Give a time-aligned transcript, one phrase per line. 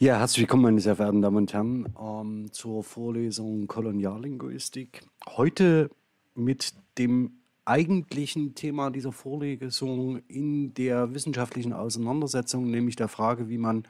[0.00, 5.02] Ja, herzlich willkommen, meine sehr verehrten Damen und Herren, ähm, zur Vorlesung Koloniallinguistik.
[5.24, 5.88] Heute
[6.34, 13.86] mit dem eigentlichen Thema dieser Vorlesung in der wissenschaftlichen Auseinandersetzung, nämlich der Frage, wie man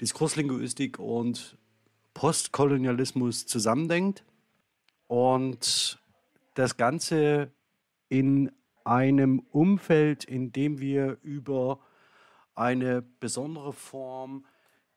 [0.00, 1.58] Diskurslinguistik und
[2.14, 4.24] Postkolonialismus zusammendenkt.
[5.08, 6.02] Und
[6.54, 7.52] das Ganze
[8.08, 8.50] in
[8.82, 11.80] einem Umfeld, in dem wir über
[12.54, 14.46] eine besondere Form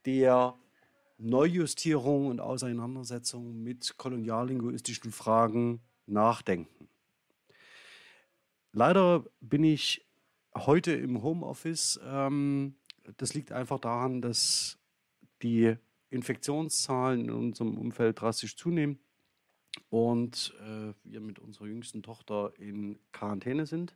[0.06, 0.56] der
[1.18, 6.90] Neujustierung und Auseinandersetzung mit koloniallinguistischen Fragen nachdenken.
[8.72, 10.08] Leider bin ich
[10.56, 12.00] heute im Homeoffice.
[12.04, 12.76] Ähm,
[13.18, 14.80] das liegt einfach daran, dass
[15.42, 15.76] die
[16.10, 19.00] Infektionszahlen in unserem Umfeld drastisch zunehmen
[19.90, 23.96] und äh, wir mit unserer jüngsten Tochter in Quarantäne sind.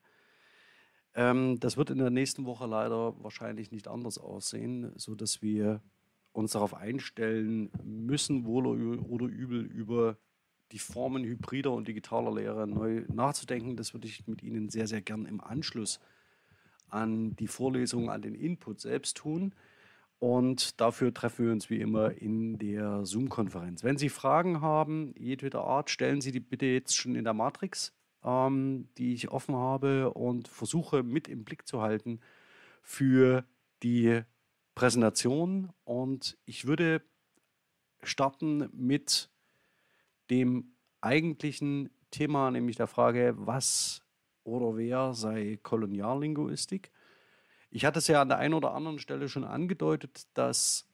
[1.14, 5.81] Ähm, das wird in der nächsten Woche leider wahrscheinlich nicht anders aussehen, sodass wir
[6.36, 10.17] uns darauf einstellen müssen, wohl oder übel, über
[10.72, 13.78] die Formen hybrider und digitaler Lehre neu nachzudenken.
[13.78, 16.00] Das würde ich mit Ihnen sehr, sehr gern im Anschluss
[16.89, 19.53] an die Vorlesung, an den Input selbst tun.
[20.19, 23.83] Und dafür treffen wir uns wie immer in der Zoom-Konferenz.
[23.83, 27.94] Wenn Sie Fragen haben, jedweder Art, stellen Sie die bitte jetzt schon in der Matrix,
[28.23, 32.19] ähm, die ich offen habe und versuche mit im Blick zu halten
[32.81, 33.45] für
[33.83, 34.22] die
[34.76, 37.02] Präsentation und ich würde
[38.04, 39.30] starten mit
[40.30, 44.03] dem eigentlichen Thema, nämlich der Frage, was
[44.44, 46.92] oder wer sei Koloniallinguistik.
[47.72, 50.88] Ich hatte es ja an der einen oder anderen Stelle schon angedeutet, dass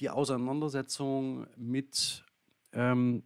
[0.00, 2.24] die Auseinandersetzung mit
[2.72, 3.22] ähm,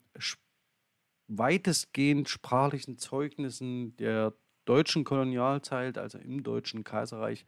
[1.29, 7.45] weitestgehend sprachlichen Zeugnissen der deutschen Kolonialzeit, also im Deutschen Kaiserreich,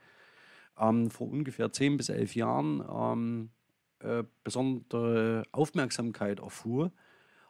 [0.78, 3.50] ähm, vor ungefähr zehn bis elf Jahren ähm,
[4.00, 6.92] äh, besondere Aufmerksamkeit erfuhr.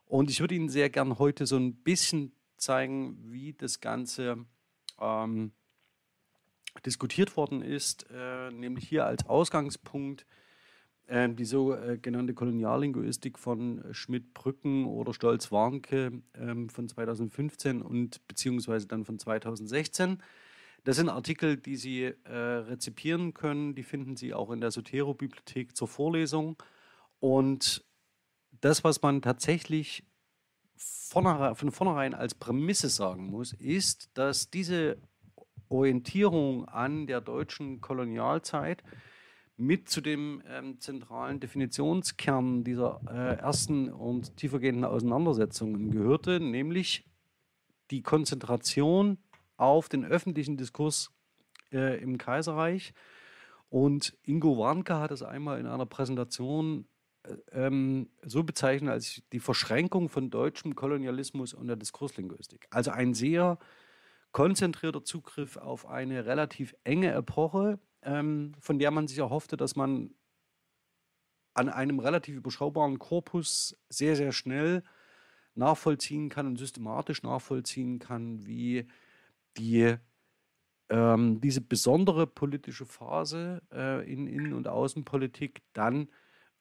[0.07, 4.45] Und ich würde Ihnen sehr gern heute so ein bisschen zeigen, wie das Ganze
[5.01, 5.53] ähm,
[6.85, 10.27] diskutiert worden ist, äh, nämlich hier als Ausgangspunkt
[11.07, 19.05] äh, die sogenannte äh, Koloniallinguistik von Schmidt-Brücken oder Stolz-Warnke ähm, von 2015 und beziehungsweise dann
[19.05, 20.23] von 2016.
[20.85, 23.75] Das sind Artikel, die Sie äh, rezipieren können.
[23.75, 26.63] Die finden Sie auch in der Sotero-Bibliothek zur Vorlesung.
[27.21, 27.85] Und
[28.61, 30.05] das, was man tatsächlich
[30.77, 34.99] von vornherein als Prämisse sagen muss, ist, dass diese
[35.69, 38.83] Orientierung an der deutschen Kolonialzeit
[39.57, 47.09] mit zu dem ähm, zentralen Definitionskern dieser äh, ersten und tiefergehenden Auseinandersetzungen gehörte, nämlich
[47.91, 49.19] die Konzentration
[49.57, 51.11] auf den öffentlichen Diskurs
[51.73, 52.95] äh, im Kaiserreich.
[53.69, 56.87] Und Ingo Warnke hat es einmal in einer Präsentation
[57.25, 62.67] äh, ähm, so bezeichnet als die Verschränkung von deutschem Kolonialismus und der Diskurslinguistik.
[62.71, 63.59] Also ein sehr
[64.33, 70.15] konzentrierter Zugriff auf eine relativ enge Epoche, ähm, von der man sich erhoffte, dass man
[71.55, 74.83] an einem relativ überschaubaren Korpus sehr, sehr schnell
[75.55, 78.89] nachvollziehen kann und systematisch nachvollziehen kann, wie
[79.57, 79.97] die,
[80.89, 86.09] ähm, diese besondere politische Phase äh, in Innen- und Außenpolitik dann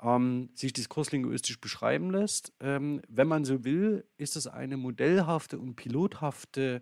[0.02, 2.54] ähm, sich diskurslinguistisch beschreiben lässt.
[2.59, 6.81] Ähm, wenn man so will, ist es eine modellhafte und pilothafte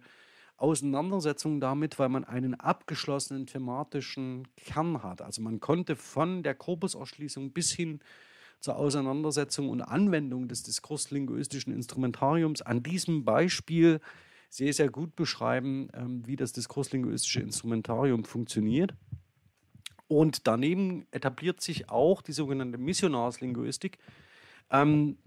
[0.58, 5.22] Auseinandersetzung damit, weil man einen abgeschlossenen thematischen Kern hat.
[5.22, 8.00] Also man konnte von der Korpuserschließung bis hin
[8.60, 14.00] zur Auseinandersetzung und Anwendung des diskurslinguistischen Instrumentariums an diesem Beispiel
[14.52, 18.94] sehr, sehr gut beschreiben, ähm, wie das diskurslinguistische Instrumentarium funktioniert.
[20.10, 23.98] Und daneben etabliert sich auch die sogenannte Missionarslinguistik,
[24.70, 25.18] ähm,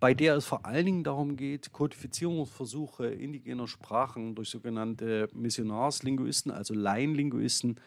[0.00, 6.74] bei der es vor allen Dingen darum geht, Kodifizierungsversuche indigener Sprachen durch sogenannte Missionarslinguisten, also
[6.74, 7.78] Laienlinguisten,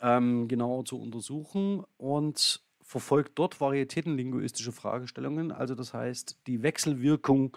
[0.00, 7.56] ähm, genauer zu untersuchen und verfolgt dort varietätenlinguistische Fragestellungen, also das heißt die Wechselwirkung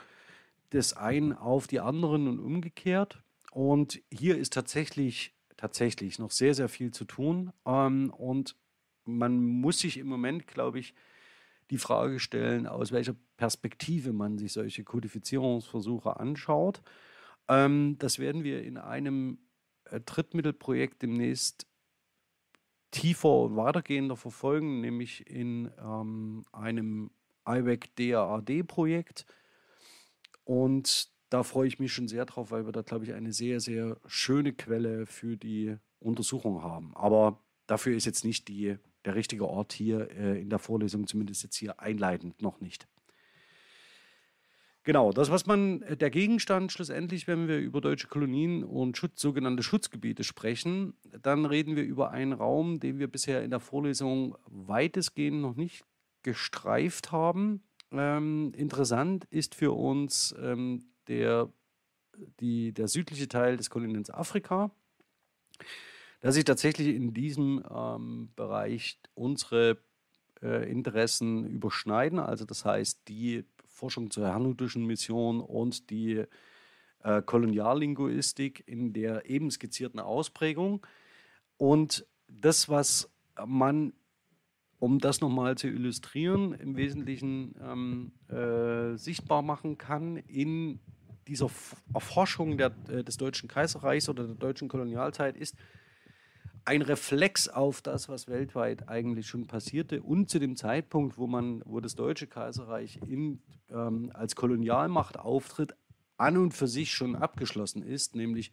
[0.73, 3.21] des einen auf die anderen und umgekehrt.
[3.51, 7.51] Und hier ist tatsächlich, tatsächlich noch sehr, sehr viel zu tun.
[7.65, 8.55] Ähm, und
[9.05, 10.93] man muss sich im Moment, glaube ich,
[11.69, 16.81] die Frage stellen, aus welcher Perspektive man sich solche Kodifizierungsversuche anschaut.
[17.47, 19.39] Ähm, das werden wir in einem
[19.85, 21.67] äh, Drittmittelprojekt demnächst
[22.91, 27.11] tiefer und weitergehender verfolgen, nämlich in ähm, einem
[27.47, 29.25] IWEC DAAD-Projekt.
[30.43, 33.59] Und da freue ich mich schon sehr drauf, weil wir da, glaube ich, eine sehr,
[33.59, 36.95] sehr schöne Quelle für die Untersuchung haben.
[36.95, 41.43] Aber dafür ist jetzt nicht die der richtige Ort hier äh, in der Vorlesung, zumindest
[41.43, 42.87] jetzt hier einleitend noch nicht.
[44.85, 49.21] Genau, das, was man, äh, der Gegenstand schlussendlich, wenn wir über deutsche Kolonien und Schutz,
[49.21, 54.37] sogenannte Schutzgebiete sprechen, dann reden wir über einen Raum, den wir bisher in der Vorlesung
[54.45, 55.85] weitestgehend noch nicht
[56.21, 57.63] gestreift haben.
[57.93, 61.51] Ähm, interessant ist für uns ähm, der,
[62.39, 64.71] die, der südliche Teil des Kontinents Afrika,
[66.21, 69.77] da sich tatsächlich in diesem ähm, Bereich unsere
[70.41, 72.19] äh, Interessen überschneiden.
[72.19, 76.23] Also das heißt, die Forschung zur hernutischen Mission und die
[77.03, 80.85] äh, Koloniallinguistik in der eben skizzierten Ausprägung.
[81.57, 83.11] Und das, was
[83.45, 83.93] man,
[84.83, 90.81] um das nochmal zu illustrieren, im Wesentlichen ähm, äh, sichtbar machen kann in
[91.25, 91.49] dieser
[91.93, 95.55] Erforschung der, äh, des Deutschen Kaiserreichs oder der deutschen Kolonialzeit, ist,
[96.65, 101.61] ein Reflex auf das, was weltweit eigentlich schon passierte und zu dem Zeitpunkt, wo man,
[101.65, 105.77] wo das Deutsche Kaiserreich in, ähm, als Kolonialmacht auftritt,
[106.17, 108.51] an und für sich schon abgeschlossen ist, nämlich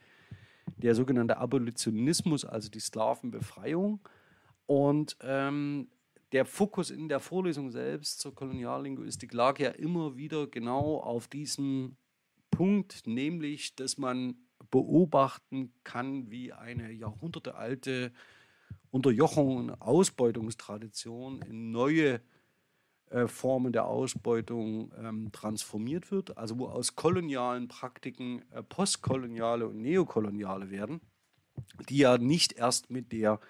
[0.76, 3.98] der sogenannte Abolitionismus, also die Sklavenbefreiung.
[4.66, 5.88] Und ähm,
[6.32, 11.96] der Fokus in der Vorlesung selbst zur Koloniallinguistik lag ja immer wieder genau auf diesem
[12.50, 14.36] Punkt, nämlich, dass man
[14.70, 18.12] beobachten kann, wie eine jahrhundertealte
[18.90, 22.20] Unterjochung und Ausbeutungstradition in neue
[23.10, 29.80] äh, Formen der Ausbeutung ähm, transformiert wird, also wo aus kolonialen Praktiken äh, postkoloniale und
[29.80, 31.00] neokoloniale werden,
[31.88, 33.40] die ja nicht erst mit der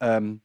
[0.00, 0.42] ähm,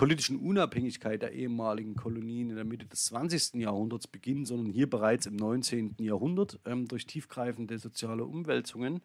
[0.00, 3.60] politischen Unabhängigkeit der ehemaligen Kolonien in der Mitte des 20.
[3.60, 5.96] Jahrhunderts beginnen, sondern hier bereits im 19.
[5.98, 9.02] Jahrhundert ähm, durch tiefgreifende soziale Umwälzungen,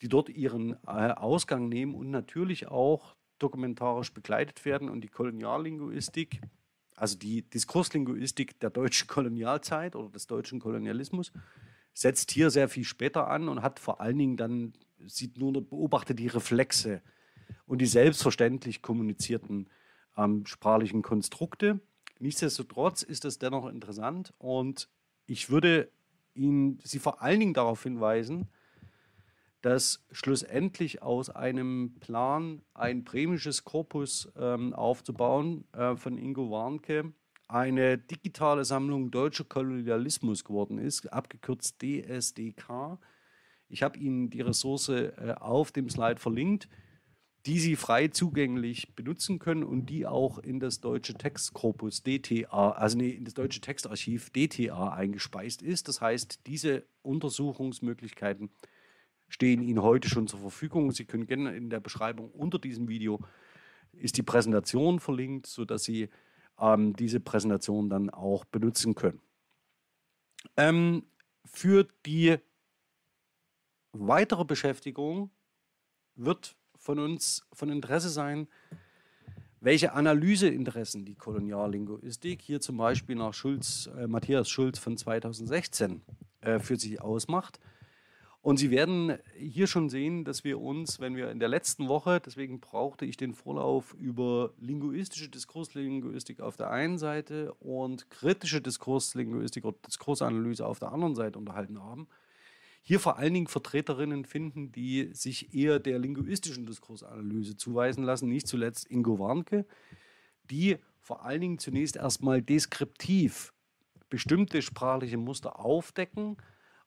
[0.00, 4.88] die dort ihren äh, Ausgang nehmen und natürlich auch dokumentarisch begleitet werden.
[4.88, 6.40] Und die Koloniallinguistik,
[6.94, 11.30] also die Diskurslinguistik der deutschen Kolonialzeit oder des deutschen Kolonialismus,
[11.92, 14.72] setzt hier sehr viel später an und hat vor allen Dingen dann,
[15.04, 17.02] sieht nur, beobachtet die Reflexe
[17.66, 19.68] und die selbstverständlich kommunizierten
[20.16, 21.80] ähm, sprachlichen Konstrukte.
[22.18, 24.88] Nichtsdestotrotz ist es dennoch interessant und
[25.26, 25.90] ich würde
[26.34, 28.48] ihn, Sie vor allen Dingen darauf hinweisen,
[29.62, 37.12] dass schlussendlich aus einem Plan, ein bremisches Korpus ähm, aufzubauen äh, von Ingo Warnke,
[37.48, 42.98] eine digitale Sammlung Deutscher Kolonialismus geworden ist, abgekürzt DSDK.
[43.68, 46.68] Ich habe Ihnen die Ressource äh, auf dem Slide verlinkt
[47.46, 52.98] die Sie frei zugänglich benutzen können und die auch in das deutsche Textkorpus DTA, also
[52.98, 55.86] nee, in das deutsche Textarchiv DTA eingespeist ist.
[55.86, 58.50] Das heißt, diese Untersuchungsmöglichkeiten
[59.28, 60.90] stehen Ihnen heute schon zur Verfügung.
[60.90, 63.20] Sie können gerne in der Beschreibung unter diesem Video
[63.92, 66.08] ist die Präsentation verlinkt, sodass Sie
[66.58, 69.20] ähm, diese Präsentation dann auch benutzen können.
[70.56, 71.04] Ähm,
[71.44, 72.36] für die
[73.92, 75.30] weitere Beschäftigung
[76.14, 76.56] wird
[76.86, 78.46] von uns von Interesse sein,
[79.60, 86.02] welche Analyseinteressen die Koloniallinguistik hier zum Beispiel nach Schulz, äh, Matthias Schulz von 2016
[86.42, 87.58] äh, für sich ausmacht.
[88.40, 92.20] Und Sie werden hier schon sehen, dass wir uns, wenn wir in der letzten Woche,
[92.24, 99.64] deswegen brauchte ich den Vorlauf über linguistische Diskurslinguistik auf der einen Seite und kritische Diskurslinguistik
[99.64, 102.06] oder Diskursanalyse auf der anderen Seite unterhalten haben,
[102.88, 108.46] hier vor allen Dingen Vertreterinnen finden, die sich eher der linguistischen Diskursanalyse zuweisen lassen, nicht
[108.46, 109.66] zuletzt Ingo Warnke,
[110.44, 113.52] die vor allen Dingen zunächst erstmal deskriptiv
[114.08, 116.36] bestimmte sprachliche Muster aufdecken.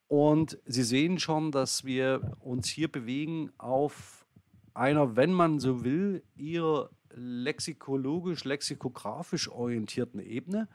[0.07, 4.25] Und Sie sehen schon, dass wir uns hier bewegen auf
[4.73, 10.69] einer, wenn man so will, eher lexikologisch, lexikografisch orientierten Ebene,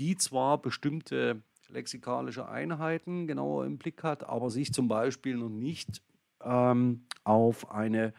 [0.00, 6.02] die zwar bestimmte lexikalische Einheiten genauer im Blick hat, aber sich zum Beispiel noch nicht
[6.42, 8.12] ähm, auf eine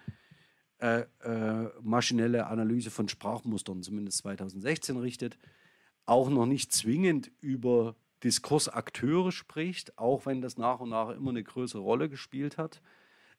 [0.79, 5.37] äh, äh, maschinelle Analyse von Sprachmustern, zumindest 2016, richtet,
[6.05, 11.43] auch noch nicht zwingend über Diskursakteure spricht, auch wenn das nach und nach immer eine
[11.43, 12.81] größere Rolle gespielt hat.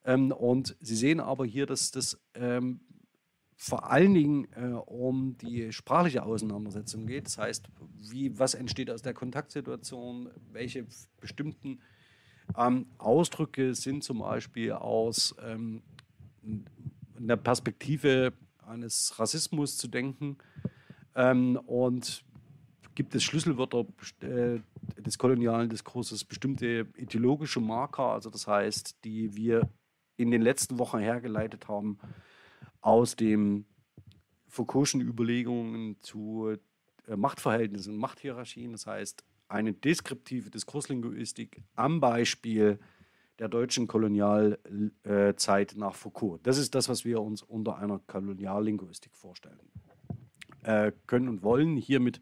[0.04, 2.80] Ähm, und Sie sehen aber hier, dass das ähm,
[3.56, 7.26] vor allen Dingen äh, um die sprachliche Auseinandersetzung geht.
[7.26, 7.68] Das heißt,
[8.00, 10.86] wie, was entsteht aus der Kontaktsituation, welche
[11.20, 11.80] bestimmten
[12.58, 15.82] ähm, Ausdrücke sind zum Beispiel aus ähm,
[17.18, 18.32] der Perspektive
[18.66, 20.36] eines Rassismus zu denken?
[21.14, 22.24] Ähm, und
[22.94, 23.86] gibt es Schlüsselwörter
[24.20, 24.60] äh,
[25.00, 29.68] des kolonialen Diskurses, bestimmte ideologische Marker, also das heißt, die wir
[30.16, 31.98] in den letzten Wochen hergeleitet haben,
[32.84, 33.64] aus dem
[34.46, 36.54] Foucault'schen Überlegungen zu
[37.08, 38.72] äh, Machtverhältnissen, Machthierarchien.
[38.72, 42.78] Das heißt, eine deskriptive Diskurslinguistik am Beispiel
[43.38, 46.46] der deutschen Kolonialzeit nach Foucault.
[46.46, 49.58] Das ist das, was wir uns unter einer Koloniallinguistik vorstellen
[50.62, 52.20] äh, können und wollen, hier mit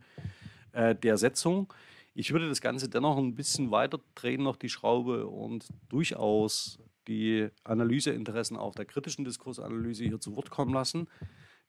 [0.73, 1.75] äh, der Setzung.
[2.15, 6.79] Ich würde das Ganze dennoch ein bisschen weiter drehen, noch die Schraube und durchaus
[7.09, 11.09] die Analyseinteressen auch der kritischen Diskursanalyse hier zu Wort kommen lassen.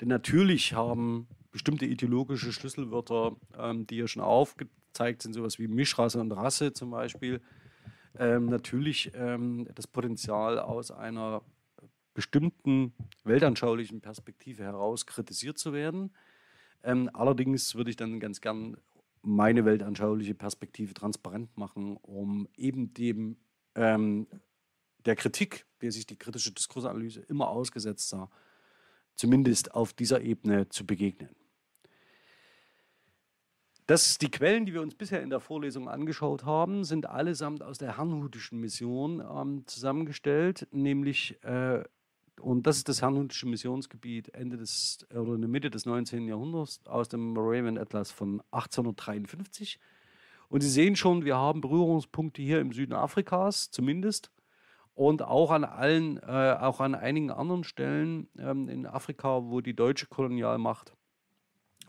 [0.01, 6.19] Denn natürlich haben bestimmte ideologische Schlüsselwörter, ähm, die ja schon aufgezeigt sind, sowas wie Mischrasse
[6.19, 7.41] und Rasse zum Beispiel,
[8.17, 11.41] ähm, natürlich ähm, das Potenzial aus einer
[12.13, 16.13] bestimmten weltanschaulichen Perspektive heraus kritisiert zu werden.
[16.83, 18.77] Ähm, allerdings würde ich dann ganz gern
[19.21, 23.37] meine weltanschauliche Perspektive transparent machen, um eben dem
[23.75, 24.27] ähm,
[25.05, 28.29] der Kritik, der sich die kritische Diskursanalyse immer ausgesetzt sah,
[29.15, 31.35] zumindest auf dieser Ebene zu begegnen.
[33.85, 37.77] Das, die Quellen, die wir uns bisher in der Vorlesung angeschaut haben, sind allesamt aus
[37.77, 41.83] der Herrnhutischen Mission ähm, zusammengestellt, nämlich, äh,
[42.39, 46.29] und das ist das Herrnhutische Missionsgebiet Ende des, oder in der Mitte des 19.
[46.29, 49.79] Jahrhunderts aus dem Moravian Atlas von 1853.
[50.47, 54.31] Und Sie sehen schon, wir haben Berührungspunkte hier im Süden Afrikas zumindest
[54.95, 59.75] und auch an allen, äh, auch an einigen anderen Stellen ähm, in Afrika, wo die
[59.75, 60.95] deutsche Kolonialmacht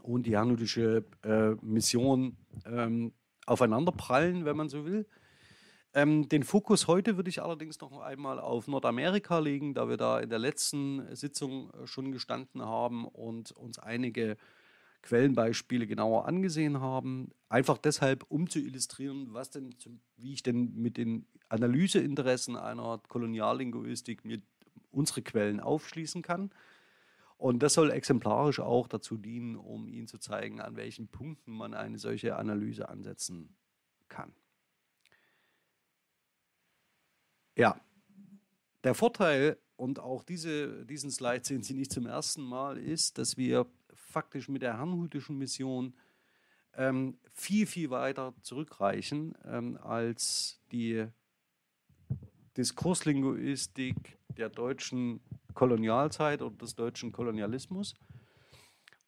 [0.02, 3.12] und die herrnhutische äh, Mission ähm,
[3.46, 5.06] aufeinanderprallen, wenn man so will.
[5.92, 10.18] Ähm, den Fokus heute würde ich allerdings noch einmal auf Nordamerika legen, da wir da
[10.18, 14.36] in der letzten Sitzung äh, schon gestanden haben und uns einige
[15.04, 17.30] Quellenbeispiele genauer angesehen haben.
[17.48, 19.74] Einfach deshalb, um zu illustrieren, was denn,
[20.16, 24.40] wie ich denn mit den Analyseinteressen einer Koloniallinguistik mir
[24.90, 26.50] unsere Quellen aufschließen kann.
[27.36, 31.74] Und das soll exemplarisch auch dazu dienen, um Ihnen zu zeigen, an welchen Punkten man
[31.74, 33.54] eine solche Analyse ansetzen
[34.08, 34.32] kann.
[37.56, 37.78] Ja,
[38.84, 43.36] der Vorteil, und auch diese, diesen Slide sehen Sie nicht zum ersten Mal, ist, dass
[43.36, 45.94] wir faktisch mit der herrnhutischen Mission
[46.76, 51.06] ähm, viel, viel weiter zurückreichen ähm, als die
[52.56, 55.20] Diskurslinguistik der deutschen
[55.54, 57.94] Kolonialzeit oder des deutschen Kolonialismus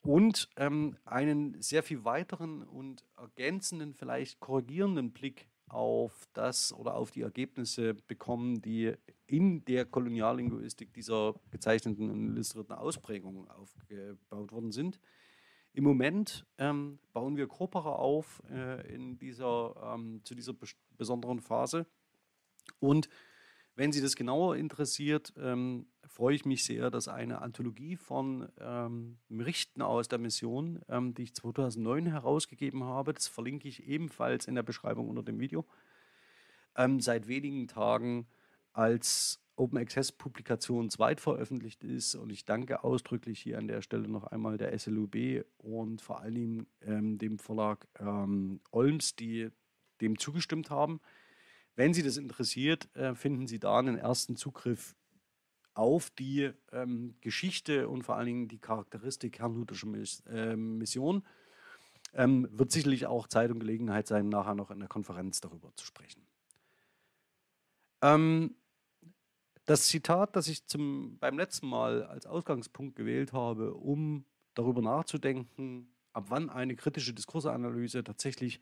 [0.03, 7.11] und ähm, einen sehr viel weiteren und ergänzenden, vielleicht korrigierenden Blick auf das oder auf
[7.11, 8.95] die Ergebnisse bekommen, die
[9.27, 15.01] in der Koloniallinguistik dieser gezeichneten und illustrierten Ausprägungen aufgebaut worden sind.
[15.73, 20.55] Im Moment ähm, bauen wir Corpora auf äh, in dieser, ähm, zu dieser
[20.97, 21.87] besonderen Phase
[22.79, 23.09] und
[23.77, 29.19] wenn Sie das genauer interessiert, ähm, freue ich mich sehr, dass eine Anthologie von ähm,
[29.29, 34.55] Berichten aus der Mission, ähm, die ich 2009 herausgegeben habe, das verlinke ich ebenfalls in
[34.55, 35.67] der Beschreibung unter dem Video,
[36.75, 38.27] ähm, seit wenigen Tagen
[38.73, 42.15] als Open Access Publikation zweitveröffentlicht ist.
[42.15, 46.67] Und ich danke ausdrücklich hier an der Stelle noch einmal der SLUB und vor allem
[46.83, 49.51] ähm, dem Verlag ähm, Olms, die
[50.01, 51.01] dem zugestimmt haben.
[51.77, 54.97] Wenn Sie das interessiert, äh, finden Sie da einen ersten Zugriff
[55.75, 61.23] auf die ähm, Geschichte und vor allen Dingen die Charakteristik herrnhutischer Miss, äh, Mission.
[62.15, 65.85] Ähm, wird sicherlich auch Zeit und Gelegenheit sein, nachher noch in der Konferenz darüber zu
[65.85, 66.27] sprechen.
[68.01, 68.55] Ähm,
[69.67, 75.95] das Zitat, das ich zum, beim letzten Mal als Ausgangspunkt gewählt habe, um darüber nachzudenken,
[76.15, 78.61] ab wann eine kritische Diskursanalyse tatsächlich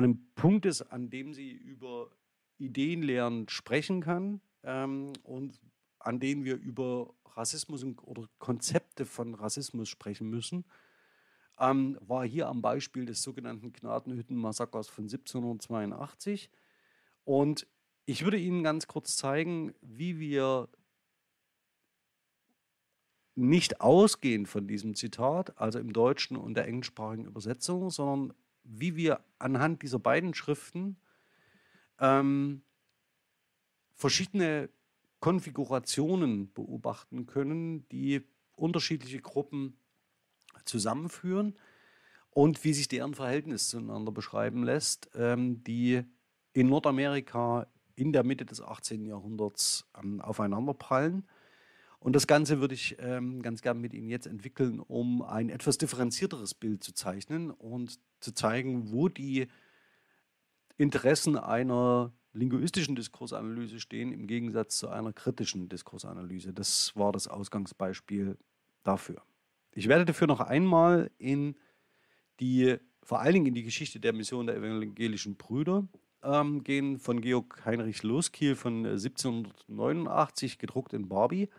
[0.00, 2.10] an einem Punkt ist, an dem sie über
[2.56, 5.60] Ideenlehren sprechen kann ähm, und
[5.98, 10.64] an denen wir über Rassismus oder Konzepte von Rassismus sprechen müssen,
[11.58, 16.50] ähm, war hier am Beispiel des sogenannten Gnadenhütten-Massakers von 1782.
[17.24, 17.66] Und
[18.06, 20.70] ich würde Ihnen ganz kurz zeigen, wie wir
[23.34, 28.34] nicht ausgehend von diesem Zitat, also im deutschen und der englischsprachigen Übersetzung, sondern
[28.70, 30.96] wie wir anhand dieser beiden Schriften
[31.98, 32.62] ähm,
[33.94, 34.70] verschiedene
[35.20, 38.22] Konfigurationen beobachten können, die
[38.54, 39.76] unterschiedliche Gruppen
[40.64, 41.56] zusammenführen
[42.30, 46.02] und wie sich deren Verhältnis zueinander beschreiben lässt, ähm, die
[46.52, 49.04] in Nordamerika in der Mitte des 18.
[49.04, 51.26] Jahrhunderts ähm, aufeinanderprallen.
[52.00, 55.76] Und das Ganze würde ich ähm, ganz gern mit Ihnen jetzt entwickeln, um ein etwas
[55.76, 59.48] differenzierteres Bild zu zeichnen und zu zeigen, wo die
[60.78, 66.54] Interessen einer linguistischen Diskursanalyse stehen im Gegensatz zu einer kritischen Diskursanalyse.
[66.54, 68.38] Das war das Ausgangsbeispiel
[68.82, 69.22] dafür.
[69.72, 71.54] Ich werde dafür noch einmal in
[72.40, 75.86] die, vor allen Dingen in die Geschichte der Mission der evangelischen Brüder
[76.22, 81.50] ähm, gehen, von Georg Heinrich Loskiel von 1789, gedruckt in Barbie.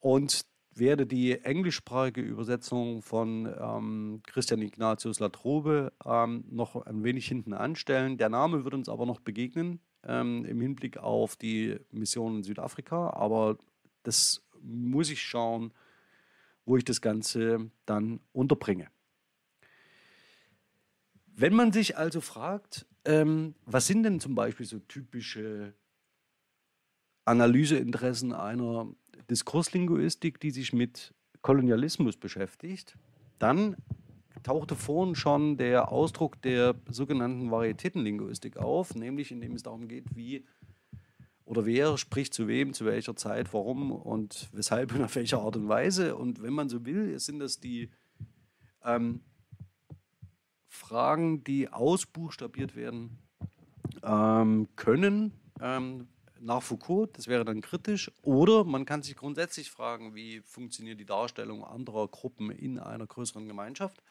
[0.00, 0.42] Und
[0.78, 8.16] werde die englischsprachige Übersetzung von ähm, Christian Ignatius Latrobe ähm, noch ein wenig hinten anstellen.
[8.16, 13.10] Der Name wird uns aber noch begegnen ähm, im Hinblick auf die Mission in Südafrika,
[13.10, 13.58] aber
[14.02, 15.72] das muss ich schauen,
[16.64, 18.88] wo ich das Ganze dann unterbringe.
[21.26, 25.74] Wenn man sich also fragt, ähm, was sind denn zum Beispiel so typische
[27.24, 28.88] Analyseinteressen einer
[29.30, 32.96] Diskurslinguistik, die sich mit Kolonialismus beschäftigt,
[33.38, 33.76] dann
[34.42, 40.44] tauchte vorhin schon der Ausdruck der sogenannten Varietätenlinguistik auf, nämlich indem es darum geht, wie
[41.44, 45.56] oder wer spricht zu wem, zu welcher Zeit, warum und weshalb und auf welche Art
[45.56, 46.14] und Weise.
[46.14, 47.90] Und wenn man so will, sind das die
[48.84, 49.22] ähm,
[50.66, 53.18] Fragen, die ausbuchstabiert werden
[54.02, 56.08] ähm, können, ähm,
[56.40, 58.10] nach Foucault, das wäre dann kritisch.
[58.22, 63.46] Oder man kann sich grundsätzlich fragen, wie funktioniert die Darstellung anderer Gruppen in einer größeren
[63.46, 64.02] Gemeinschaft.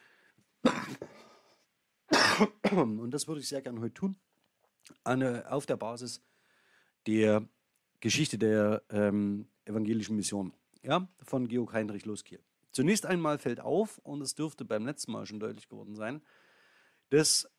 [2.70, 4.16] Und das würde ich sehr gerne heute tun,
[5.04, 6.22] eine, auf der Basis
[7.06, 7.48] der
[8.00, 12.40] Geschichte der ähm, evangelischen Mission ja, von Georg Heinrich Loskiel.
[12.72, 16.22] Zunächst einmal fällt auf, und es dürfte beim letzten Mal schon deutlich geworden sein,
[17.10, 17.50] dass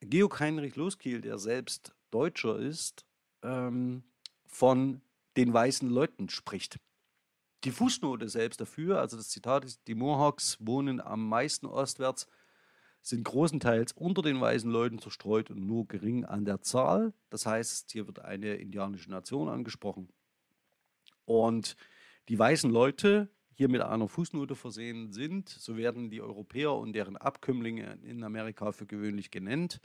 [0.00, 3.06] Georg Heinrich Loskiel, der selbst Deutscher ist,
[3.42, 4.04] ähm,
[4.46, 5.00] von
[5.36, 6.78] den weißen Leuten spricht.
[7.64, 12.26] Die Fußnote selbst dafür, also das Zitat ist, die Mohawks wohnen am meisten ostwärts,
[13.02, 17.12] sind großenteils unter den weißen Leuten zerstreut und nur gering an der Zahl.
[17.30, 20.08] Das heißt, hier wird eine indianische Nation angesprochen.
[21.24, 21.76] Und
[22.28, 27.16] die weißen Leute hier mit einer Fußnote versehen sind, so werden die Europäer und deren
[27.16, 29.80] Abkömmlinge in Amerika für gewöhnlich genannt,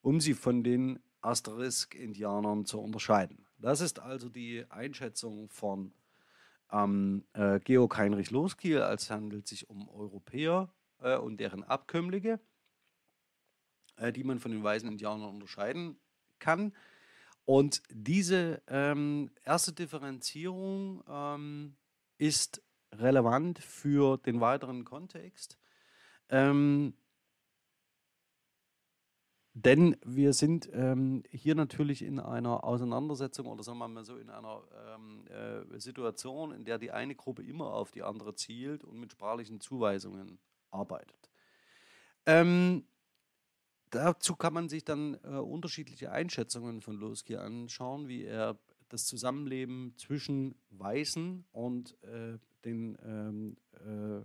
[0.00, 3.45] um sie von den Asterisk-Indianern zu unterscheiden.
[3.58, 5.92] Das ist also die Einschätzung von
[6.70, 12.40] ähm, äh, Georg Heinrich Loskiel, als handelt sich um Europäer äh, und deren Abkömmlinge,
[13.96, 15.98] äh, die man von den weißen Indianern unterscheiden
[16.38, 16.74] kann.
[17.44, 21.76] Und diese ähm, erste Differenzierung ähm,
[22.18, 25.58] ist relevant für den weiteren Kontext.
[26.28, 26.94] Ähm,
[29.58, 34.28] denn wir sind ähm, hier natürlich in einer Auseinandersetzung oder sagen wir mal so in
[34.28, 34.62] einer
[34.94, 39.12] ähm, äh, Situation, in der die eine Gruppe immer auf die andere zielt und mit
[39.12, 40.38] sprachlichen Zuweisungen
[40.70, 41.30] arbeitet.
[42.26, 42.84] Ähm,
[43.88, 48.58] dazu kann man sich dann äh, unterschiedliche Einschätzungen von Loski anschauen, wie er
[48.90, 54.20] das Zusammenleben zwischen Weißen und äh, den ähm, äh,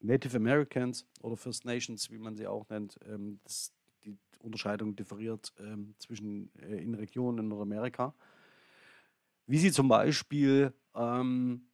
[0.00, 3.72] Native Americans oder First Nations, wie man sie auch nennt, ähm, das
[4.04, 8.14] die Unterscheidung differiert ähm, zwischen äh, in Regionen in Nordamerika.
[9.46, 11.66] Wie sie zum Beispiel ähm,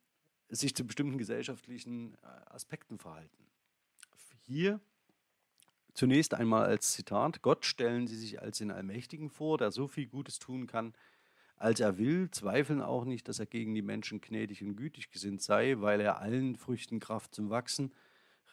[0.49, 3.47] sich zu bestimmten gesellschaftlichen äh, Aspekten verhalten.
[4.47, 4.81] Hier
[5.93, 10.07] zunächst einmal als Zitat: Gott stellen Sie sich als den Allmächtigen vor, der so viel
[10.07, 10.95] Gutes tun kann,
[11.57, 15.43] als er will, zweifeln auch nicht, dass er gegen die Menschen gnädig und gütig gesinnt
[15.43, 17.93] sei, weil er allen Früchten Kraft zum Wachsen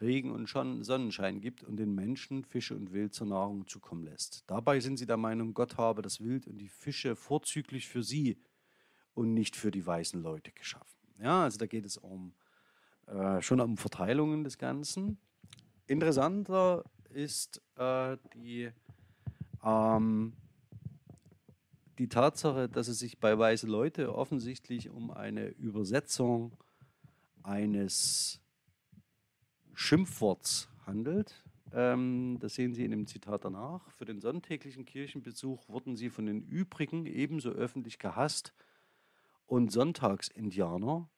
[0.01, 4.43] Regen und Sonnenschein gibt und den Menschen Fische und Wild zur Nahrung zukommen lässt.
[4.47, 8.37] Dabei sind sie der Meinung, Gott habe das Wild und die Fische vorzüglich für sie
[9.13, 10.99] und nicht für die weißen Leute geschaffen.
[11.19, 12.33] Ja, also da geht es um
[13.07, 15.17] äh, schon um Verteilungen des Ganzen.
[15.87, 18.71] Interessanter ist äh, die,
[19.63, 20.33] ähm,
[21.99, 26.57] die Tatsache, dass es sich bei weißen Leute offensichtlich um eine Übersetzung
[27.43, 28.41] eines
[29.75, 31.43] Schimpfworts handelt.
[31.73, 33.91] Ähm, das sehen Sie in dem Zitat danach.
[33.91, 38.53] Für den sonntäglichen Kirchenbesuch wurden sie von den übrigen ebenso öffentlich gehasst
[39.45, 41.09] und Sonntagsindianer,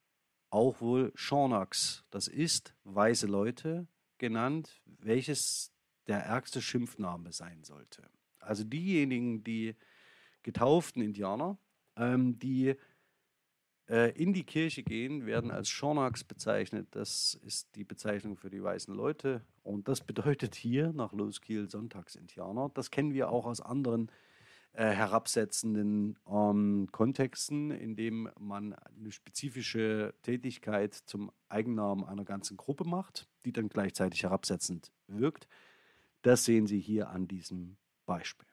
[0.50, 3.86] auch wohl Shornaks, das ist weiße Leute
[4.18, 5.72] genannt, welches
[6.06, 8.10] der ärgste Schimpfname sein sollte.
[8.40, 9.76] Also diejenigen, die
[10.42, 11.58] getauften Indianer,
[11.96, 12.74] ähm, die
[13.88, 16.88] äh, in die Kirche gehen, werden als Shornaks bezeichnet.
[16.90, 19.42] Das ist die Bezeichnung für die weißen Leute.
[19.62, 22.70] Und das bedeutet hier nach Loskiel Sonntagsindianer.
[22.74, 24.10] Das kennen wir auch aus anderen
[24.72, 32.84] äh, herabsetzenden ähm, Kontexten, in dem man eine spezifische Tätigkeit zum Eigennamen einer ganzen Gruppe
[32.84, 35.48] macht, die dann gleichzeitig herabsetzend wirkt.
[36.22, 38.46] Das sehen Sie hier an diesem Beispiel.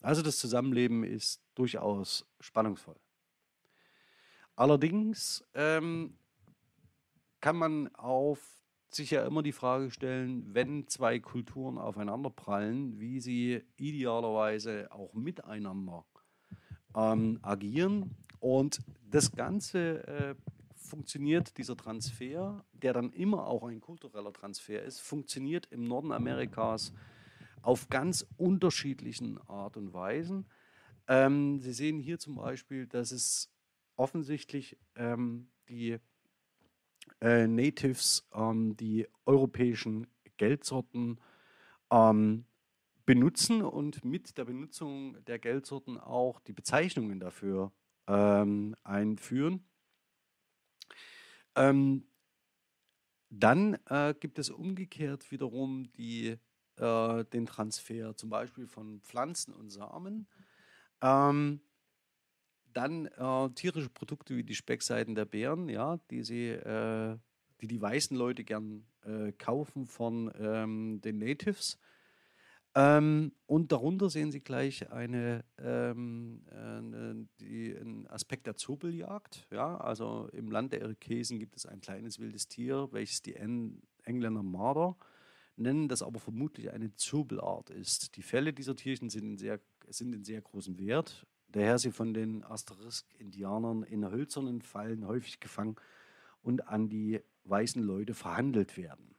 [0.00, 2.96] Also das Zusammenleben ist durchaus spannungsvoll.
[4.56, 6.16] Allerdings ähm,
[7.40, 8.56] kann man auf
[8.88, 15.12] sich ja immer die Frage stellen, wenn zwei Kulturen aufeinander prallen, wie sie idealerweise auch
[15.12, 16.06] miteinander
[16.94, 18.16] ähm, agieren.
[18.40, 20.34] Und das Ganze äh,
[20.74, 26.92] funktioniert, dieser Transfer, der dann immer auch ein kultureller Transfer ist, funktioniert im Norden Amerikas
[27.60, 30.46] auf ganz unterschiedlichen Art und Weisen.
[31.08, 33.50] Ähm, Sie sehen hier zum Beispiel, dass es
[33.96, 35.98] offensichtlich ähm, die
[37.20, 40.06] äh, Natives ähm, die europäischen
[40.36, 41.20] Geldsorten
[41.90, 42.44] ähm,
[43.06, 47.72] benutzen und mit der Benutzung der Geldsorten auch die Bezeichnungen dafür
[48.06, 49.64] ähm, einführen.
[51.54, 52.04] Ähm,
[53.30, 56.36] dann äh, gibt es umgekehrt wiederum die,
[56.76, 60.28] äh, den Transfer zum Beispiel von Pflanzen und Samen.
[61.00, 61.60] Ähm,
[62.76, 67.16] dann äh, tierische Produkte wie die Speckseiten der Bären, ja, die sie, äh,
[67.60, 71.78] die die weißen Leute gern äh, kaufen von ähm, den Natives.
[72.74, 79.46] Ähm, und darunter sehen Sie gleich eine, ähm, eine, die, einen Aspekt der Zobeljagd.
[79.50, 79.78] Ja?
[79.78, 84.42] Also im Land der Irokesen gibt es ein kleines wildes Tier, welches die en Engländer
[84.42, 84.96] Marder
[85.56, 88.16] nennen, das aber vermutlich eine Zobelart ist.
[88.16, 89.58] Die Felle dieser Tierchen sind in sehr,
[89.88, 95.76] sind in sehr großem Wert daher sie von den Asterisk-Indianern in hölzernen Fallen häufig gefangen
[96.42, 99.14] und an die weißen Leute verhandelt werden.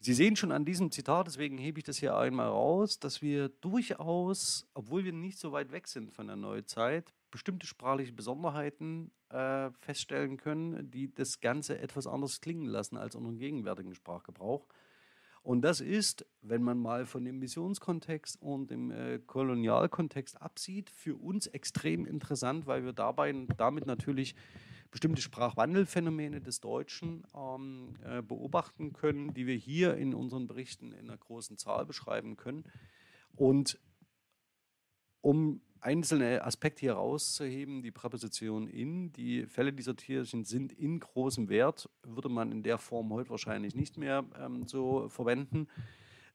[0.00, 3.48] Sie sehen schon an diesem Zitat, deswegen hebe ich das hier einmal raus, dass wir
[3.48, 9.70] durchaus, obwohl wir nicht so weit weg sind von der Neuzeit, bestimmte sprachliche Besonderheiten äh,
[9.80, 14.66] feststellen können, die das Ganze etwas anders klingen lassen als unseren gegenwärtigen Sprachgebrauch.
[15.44, 21.16] Und das ist, wenn man mal von dem Missionskontext und dem äh, Kolonialkontext absieht, für
[21.16, 24.34] uns extrem interessant, weil wir dabei damit natürlich
[24.90, 31.10] bestimmte Sprachwandelphänomene des Deutschen ähm, äh, beobachten können, die wir hier in unseren Berichten in
[31.10, 32.64] einer großen Zahl beschreiben können.
[33.36, 33.78] Und
[35.20, 41.48] um einzelne Aspekte hier rauszuheben, die Präposition in, die Fälle dieser Tierchen sind in großem
[41.48, 45.68] Wert, würde man in der Form heute wahrscheinlich nicht mehr ähm, so verwenden.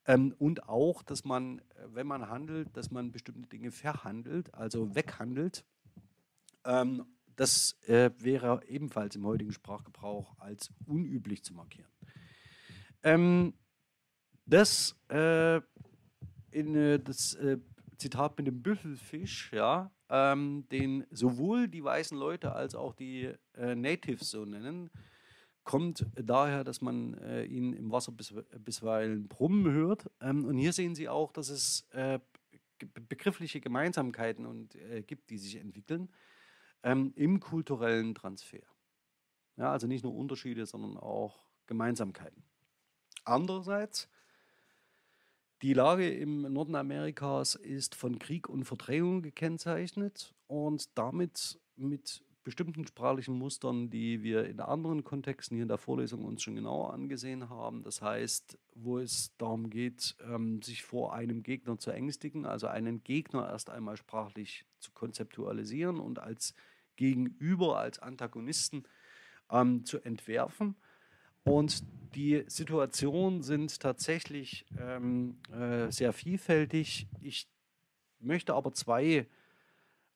[0.05, 5.65] Ähm, und auch, dass man, wenn man handelt, dass man bestimmte Dinge verhandelt, also weghandelt.
[6.63, 11.89] Ähm, das äh, wäre ebenfalls im heutigen Sprachgebrauch als unüblich zu markieren.
[13.01, 13.53] Ähm,
[14.45, 15.61] das, äh,
[16.51, 17.57] in, äh, das äh,
[17.99, 23.75] Zitat mit dem Büffelfisch, ja, ähm, den sowohl die weißen Leute als auch die äh,
[23.75, 24.89] Natives so nennen,
[25.63, 28.33] kommt daher, dass man äh, ihn im Wasser bis,
[28.65, 30.09] bisweilen brummen hört.
[30.19, 32.19] Ähm, und hier sehen Sie auch, dass es äh,
[33.07, 36.09] begriffliche Gemeinsamkeiten und, äh, gibt, die sich entwickeln
[36.83, 38.63] ähm, im kulturellen Transfer.
[39.57, 42.43] Ja, also nicht nur Unterschiede, sondern auch Gemeinsamkeiten.
[43.25, 44.09] Andererseits
[45.61, 52.87] die Lage im Norden Amerikas ist von Krieg und Verdrängung gekennzeichnet und damit mit bestimmten
[52.87, 57.49] sprachlichen Mustern, die wir in anderen Kontexten hier in der Vorlesung uns schon genauer angesehen
[57.49, 57.83] haben.
[57.83, 63.03] Das heißt, wo es darum geht, ähm, sich vor einem Gegner zu ängstigen, also einen
[63.03, 66.53] Gegner erst einmal sprachlich zu konzeptualisieren und als
[66.95, 68.83] Gegenüber, als Antagonisten
[69.51, 70.75] ähm, zu entwerfen
[71.43, 71.83] und
[72.15, 77.07] die Situationen sind tatsächlich ähm, äh, sehr vielfältig.
[77.21, 77.47] Ich
[78.19, 79.27] möchte aber zwei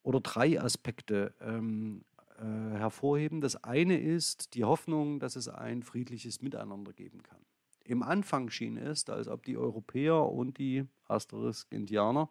[0.01, 2.03] oder drei Aspekte ähm,
[2.37, 3.41] äh, hervorheben.
[3.41, 7.39] Das eine ist die Hoffnung, dass es ein friedliches Miteinander geben kann.
[7.85, 12.29] Im Anfang schien es, als ob die Europäer und die Asterisk-Indianer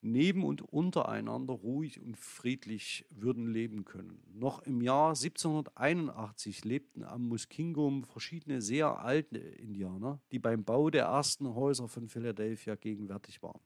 [0.00, 4.22] neben und untereinander ruhig und friedlich würden leben können.
[4.32, 11.06] Noch im Jahr 1781 lebten am Muskingum verschiedene sehr alte Indianer, die beim Bau der
[11.06, 13.60] ersten Häuser von Philadelphia gegenwärtig waren.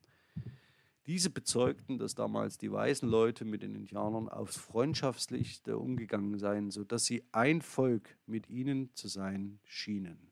[1.07, 7.05] Diese bezeugten, dass damals die weißen Leute mit den Indianern aufs Freundschaftlichste umgegangen seien, sodass
[7.05, 10.31] sie ein Volk mit ihnen zu sein schienen.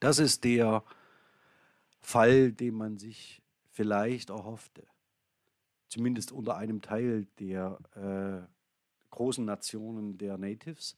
[0.00, 0.84] Das ist der
[2.00, 3.42] Fall, den man sich
[3.76, 4.86] vielleicht erhoffte.
[5.88, 10.96] Zumindest unter einem Teil der äh, großen Nationen der Natives.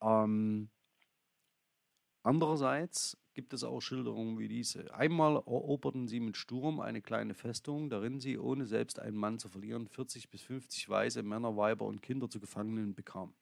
[0.00, 0.70] Ähm,
[2.22, 4.92] andererseits gibt es auch Schilderungen wie diese.
[4.94, 9.50] Einmal eroberten sie mit Sturm eine kleine Festung, darin sie, ohne selbst einen Mann zu
[9.50, 13.34] verlieren, 40 bis 50 Weise Männer, Weiber und Kinder zu Gefangenen bekamen.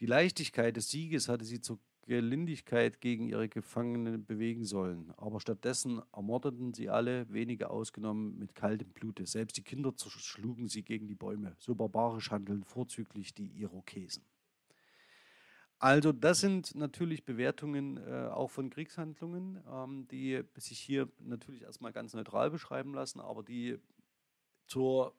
[0.00, 5.12] Die Leichtigkeit des Sieges hatte sie zur Gelindigkeit gegen ihre Gefangenen bewegen sollen.
[5.18, 9.26] Aber stattdessen ermordeten sie alle, wenige ausgenommen, mit kaltem Blute.
[9.26, 11.54] Selbst die Kinder schlugen sie gegen die Bäume.
[11.58, 14.24] So barbarisch handeln vorzüglich die Irokesen.
[15.78, 21.92] Also das sind natürlich Bewertungen äh, auch von Kriegshandlungen, ähm, die sich hier natürlich erstmal
[21.92, 23.78] ganz neutral beschreiben lassen, aber die
[24.66, 25.14] zur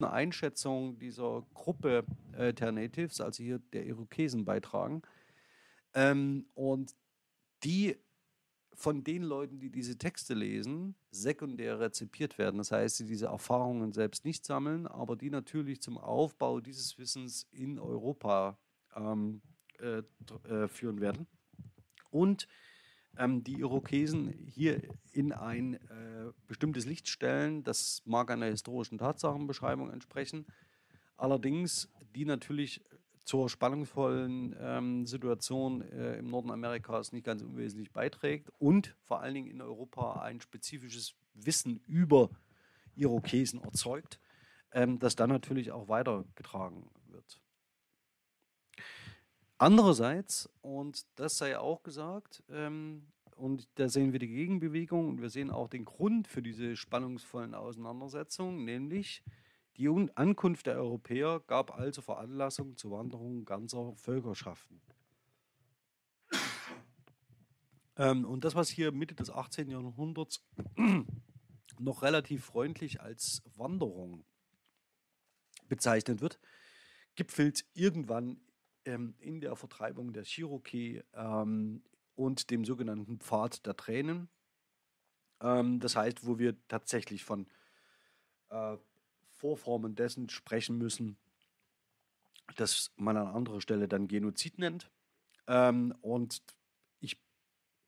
[0.00, 5.02] Einschätzung dieser Gruppe äh, der Natives, also hier der Irokesen, beitragen.
[5.98, 6.94] Ähm, und
[7.64, 7.96] die
[8.72, 12.58] von den Leuten, die diese Texte lesen, sekundär rezipiert werden.
[12.58, 17.48] Das heißt, sie diese Erfahrungen selbst nicht sammeln, aber die natürlich zum Aufbau dieses Wissens
[17.50, 18.56] in Europa
[18.94, 19.42] ähm,
[19.80, 20.02] äh,
[20.48, 21.26] äh, führen werden.
[22.10, 22.46] Und
[23.16, 24.80] ähm, die Irokesen hier
[25.12, 27.64] in ein äh, bestimmtes Licht stellen.
[27.64, 30.46] Das mag einer historischen Tatsachenbeschreibung entsprechen.
[31.16, 32.84] Allerdings, die natürlich
[33.28, 39.34] zur spannungsvollen ähm, Situation äh, im Norden Amerikas nicht ganz unwesentlich beiträgt und vor allen
[39.34, 42.30] Dingen in Europa ein spezifisches Wissen über
[42.94, 44.18] Irokesen erzeugt,
[44.72, 47.38] ähm, das dann natürlich auch weitergetragen wird.
[49.58, 55.28] Andererseits, und das sei auch gesagt, ähm, und da sehen wir die Gegenbewegung und wir
[55.28, 59.22] sehen auch den Grund für diese spannungsvollen Auseinandersetzungen, nämlich
[59.78, 64.80] die Ankunft der Europäer gab also Veranlassung zur Wanderung ganzer Völkerschaften.
[67.96, 69.70] Ähm, und das, was hier Mitte des 18.
[69.70, 70.44] Jahrhunderts
[71.78, 74.24] noch relativ freundlich als Wanderung
[75.68, 76.40] bezeichnet wird,
[77.14, 78.40] gipfelt irgendwann
[78.84, 84.28] ähm, in der Vertreibung der Cherokee ähm, und dem sogenannten Pfad der Tränen.
[85.40, 87.46] Ähm, das heißt, wo wir tatsächlich von
[88.50, 88.76] äh,
[89.38, 91.16] Vorformen dessen sprechen müssen,
[92.56, 94.90] dass man an anderer Stelle dann Genozid nennt.
[95.46, 96.42] Ähm, und
[97.00, 97.20] ich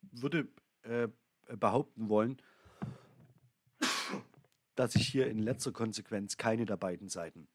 [0.01, 0.47] würde
[0.83, 1.09] äh,
[1.57, 2.41] behaupten wollen,
[4.75, 7.47] dass sich hier in letzter Konsequenz keine der beiden Seiten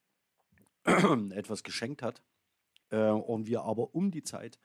[0.84, 2.22] etwas geschenkt hat
[2.90, 4.58] äh, und wir aber um die Zeit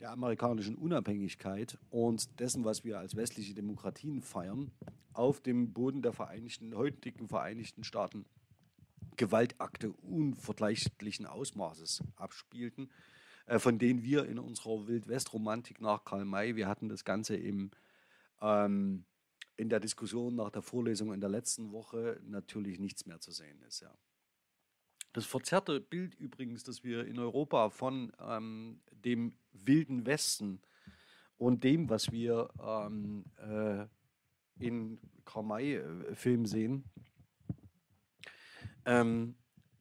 [0.00, 4.72] der amerikanischen Unabhängigkeit und dessen, was wir als westliche Demokratien feiern,
[5.14, 8.26] auf dem Boden der Vereinigten, heutigen Vereinigten Staaten
[9.16, 12.90] Gewaltakte unvergleichlichen Ausmaßes abspielten,
[13.46, 17.70] äh, von denen wir in unserer Wildwest-Romantik nach Karl May, wir hatten das Ganze im,
[18.40, 19.04] ähm,
[19.56, 23.62] in der Diskussion nach der Vorlesung in der letzten Woche natürlich nichts mehr zu sehen
[23.62, 23.80] ist.
[23.80, 23.94] Ja.
[25.12, 30.60] Das verzerrte Bild übrigens, das wir in Europa von ähm, dem wilden Westen
[31.38, 33.86] und dem, was wir ähm, äh,
[34.58, 36.84] in Karl May-Filmen äh, sehen,
[38.86, 39.34] ähm,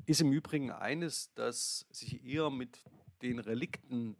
[0.05, 2.83] ist im Übrigen eines, das sich eher mit
[3.21, 4.17] den Relikten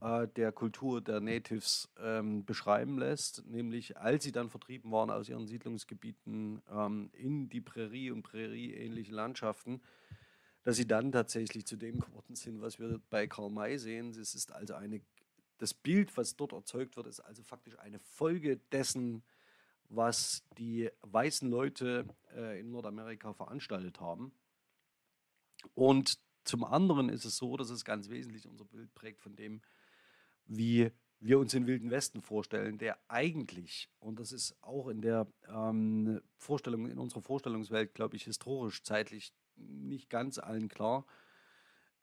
[0.00, 5.28] äh, der Kultur der Natives ähm, beschreiben lässt, nämlich als sie dann vertrieben waren aus
[5.28, 9.82] ihren Siedlungsgebieten ähm, in die Prärie und Prärie-ähnliche Landschaften,
[10.62, 14.10] dass sie dann tatsächlich zu dem geworden sind, was wir bei Karl May sehen.
[14.10, 15.00] Es ist also eine,
[15.58, 19.24] das Bild, was dort erzeugt wird, ist also faktisch eine Folge dessen,
[19.88, 24.32] was die weißen Leute äh, in Nordamerika veranstaltet haben.
[25.74, 29.60] Und zum anderen ist es so, dass es ganz wesentlich unser Bild prägt von dem,
[30.46, 35.26] wie wir uns den Wilden Westen vorstellen, der eigentlich, und das ist auch in der
[35.48, 41.06] ähm, Vorstellung, in unserer Vorstellungswelt, glaube ich, historisch, zeitlich nicht ganz allen klar,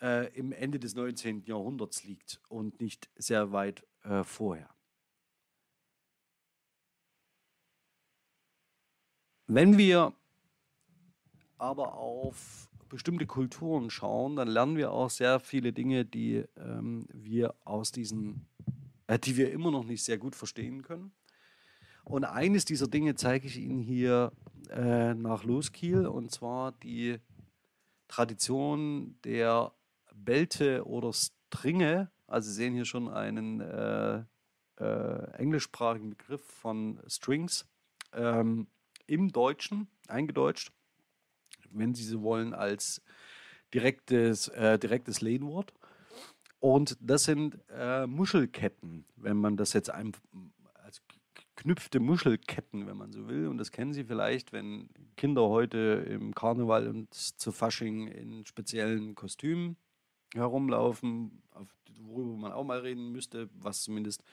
[0.02, 1.45] äh, im Ende des 19.
[1.45, 4.74] Jahrhunderts liegt und nicht sehr weit äh, vorher.
[9.47, 10.13] Wenn wir
[11.58, 17.55] aber auf bestimmte Kulturen schauen, dann lernen wir auch sehr viele Dinge, die ähm, wir
[17.63, 18.47] aus diesen,
[19.08, 21.12] äh, die wir immer noch nicht sehr gut verstehen können.
[22.03, 24.31] Und eines dieser Dinge zeige ich Ihnen hier
[24.69, 27.19] äh, nach Loskiel, und zwar die
[28.08, 29.73] Tradition der
[30.13, 32.12] Belte oder Stringe.
[32.27, 34.23] Also Sie sehen hier schon einen äh,
[34.79, 37.67] äh englischsprachigen Begriff von Strings.
[38.13, 38.67] Ähm,
[39.08, 40.72] im Deutschen eingedeutscht,
[41.72, 43.02] wenn Sie so wollen, als
[43.74, 45.74] direktes, äh, direktes Lehnwort.
[46.60, 50.13] Und das sind äh, Muschelketten, wenn man das jetzt ein,
[50.74, 51.02] als
[51.56, 53.48] knüpfte Muschelketten, wenn man so will.
[53.48, 59.15] Und das kennen Sie vielleicht, wenn Kinder heute im Karneval und zu Fasching in speziellen
[59.15, 59.78] Kostümen
[60.34, 61.44] herumlaufen,
[62.02, 64.24] worüber man auch mal reden müsste, was zumindest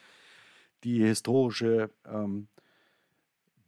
[0.84, 2.48] die historische ähm,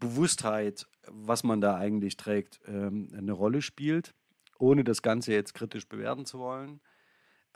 [0.04, 4.14] Bewusstheit, was man da eigentlich trägt, ähm, eine Rolle spielt,
[4.58, 6.80] ohne das Ganze jetzt kritisch bewerten zu wollen,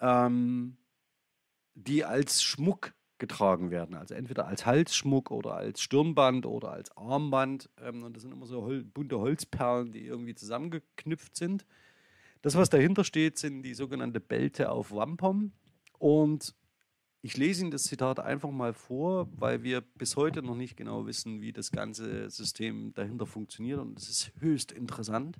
[0.00, 0.78] ähm,
[1.74, 3.96] die als Schmuck getragen werden.
[3.96, 7.68] Also entweder als Halsschmuck oder als Stirnband oder als Armband.
[7.82, 11.66] Ähm, und das sind immer so hol bunte Holzperlen, die irgendwie zusammengeknüpft sind.
[12.42, 15.52] Das, was dahinter steht, sind die sogenannte Belte auf Wampum.
[15.98, 16.54] Und
[17.28, 21.04] Ich lese Ihnen das Zitat einfach mal vor, weil wir bis heute noch nicht genau
[21.04, 23.80] wissen, wie das ganze System dahinter funktioniert.
[23.80, 25.36] Und es ist höchst interessant,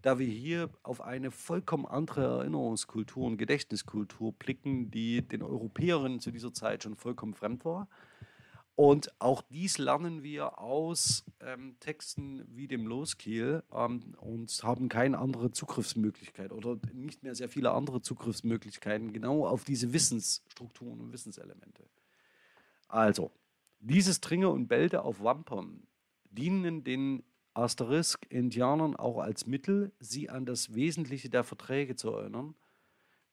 [0.00, 6.30] da wir hier auf eine vollkommen andere Erinnerungskultur und Gedächtniskultur blicken, die den Europäerinnen zu
[6.30, 7.88] dieser Zeit schon vollkommen fremd war.
[8.78, 15.18] Und auch dies lernen wir aus ähm, Texten wie dem Loskiel ähm, und haben keine
[15.18, 21.88] andere Zugriffsmöglichkeit oder nicht mehr sehr viele andere Zugriffsmöglichkeiten genau auf diese Wissensstrukturen und Wissenselemente.
[22.86, 23.32] Also,
[23.80, 25.82] dieses Tringe und Belte auf Wampern
[26.30, 32.54] dienen den Asterisk-Indianern auch als Mittel, sie an das Wesentliche der Verträge zu erinnern,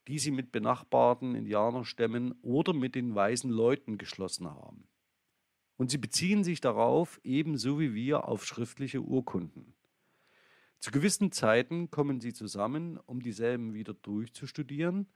[0.08, 4.88] die sie mit benachbarten Indianerstämmen oder mit den weisen Leuten geschlossen haben.
[5.78, 9.74] Und sie beziehen sich darauf, ebenso wie wir, auf schriftliche Urkunden.
[10.80, 15.08] Zu gewissen Zeiten kommen sie zusammen, um dieselben wieder durchzustudieren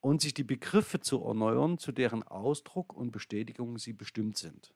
[0.00, 4.74] und sich die Begriffe zu erneuern, zu deren Ausdruck und Bestätigung sie bestimmt sind.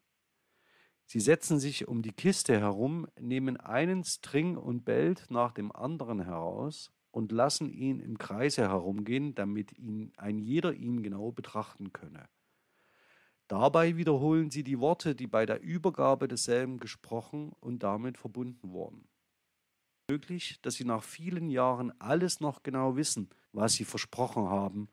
[1.04, 6.20] Sie setzen sich um die Kiste herum, nehmen einen String und Belt nach dem anderen
[6.20, 12.28] heraus und lassen ihn im Kreise herumgehen, damit ihn ein jeder ihn genau betrachten könne.
[13.48, 19.08] Dabei wiederholen sie die Worte, die bei der Übergabe desselben gesprochen und damit verbunden wurden.
[20.08, 24.88] Möglich, dass sie nach vielen Jahren alles noch genau wissen, was sie versprochen haben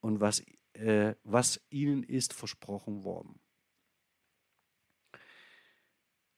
[0.00, 0.42] und was,
[0.74, 3.40] äh, was ihnen ist versprochen worden.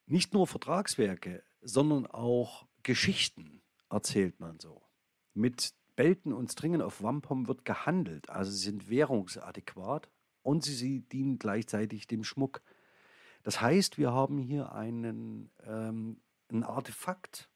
[0.06, 4.82] Nicht nur Vertragswerke, sondern auch Geschichten erzählt man so.
[5.34, 10.08] Mit Belten und Stringen auf Wampum wird gehandelt, also sind währungsadäquat
[10.46, 12.62] und sie, dienen gleichzeitig dem Schmuck.
[13.42, 16.20] Das heißt, wir haben hier einen, ähm,
[16.52, 17.50] ein Artefakt,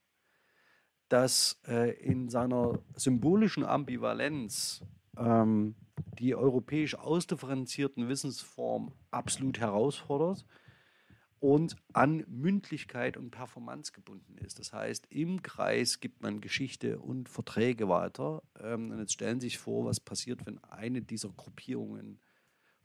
[1.07, 4.83] das äh, in seiner symbolischen Ambivalenz
[5.17, 5.75] ähm,
[6.19, 10.45] die europäisch ausdifferenzierten Wissensformen absolut herausfordert
[11.39, 14.59] und an Mündlichkeit und Performance gebunden ist.
[14.59, 18.43] Das heißt, im Kreis gibt man Geschichte und Verträge weiter.
[18.59, 22.19] Ähm, und jetzt stellen Sie sich vor, was passiert, wenn eine dieser Gruppierungen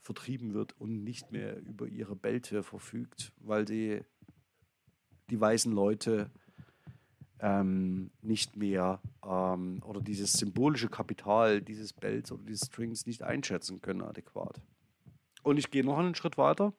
[0.07, 4.03] vertrieben wird und nicht mehr über ihre Belte verfügt, weil sie
[5.31, 6.31] die weißen Leute
[7.41, 13.81] ähm, nicht mehr ähm, oder dieses symbolische Kapital dieses Belts oder dieses Strings nicht einschätzen
[13.81, 14.63] können adäquat.
[15.43, 16.73] Und ich gehe noch einen Schritt weiter.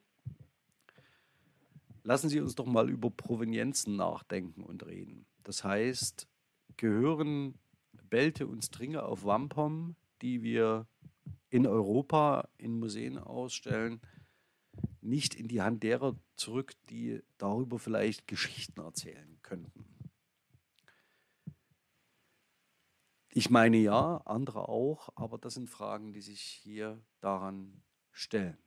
[2.03, 5.25] Lassen Sie uns doch mal über Provenienzen nachdenken und reden.
[5.43, 6.27] Das heißt,
[6.77, 7.55] gehören
[8.09, 10.87] Belte und Stringe auf Wampum, die wir
[11.49, 14.01] in Europa in Museen ausstellen,
[15.01, 19.85] nicht in die Hand derer zurück, die darüber vielleicht Geschichten erzählen könnten.
[23.29, 28.57] Ich meine ja, andere auch, aber das sind Fragen, die sich hier daran stellen.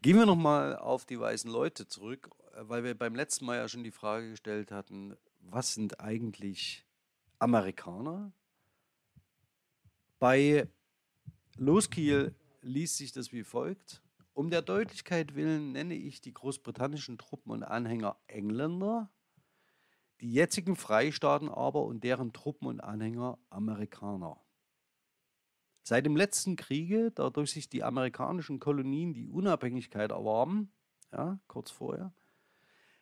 [0.00, 3.84] Gehen wir nochmal auf die weißen Leute zurück, weil wir beim letzten Mal ja schon
[3.84, 6.86] die Frage gestellt hatten, was sind eigentlich
[7.38, 8.32] Amerikaner?
[10.18, 10.68] Bei
[11.56, 14.02] Loskiel liest sich das wie folgt.
[14.32, 19.10] Um der Deutlichkeit willen nenne ich die großbritannischen Truppen und Anhänger Engländer,
[20.20, 24.40] die jetzigen Freistaaten aber und deren Truppen und Anhänger Amerikaner.
[25.82, 30.72] Seit dem letzten Kriege, dadurch sich die amerikanischen Kolonien die Unabhängigkeit erwarben,
[31.12, 32.12] ja, kurz vorher,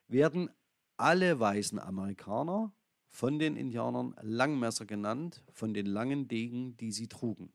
[0.06, 0.50] werden
[0.96, 2.72] alle weißen Amerikaner
[3.14, 7.52] von den Indianern Langmesser genannt, von den langen Degen, die sie trugen.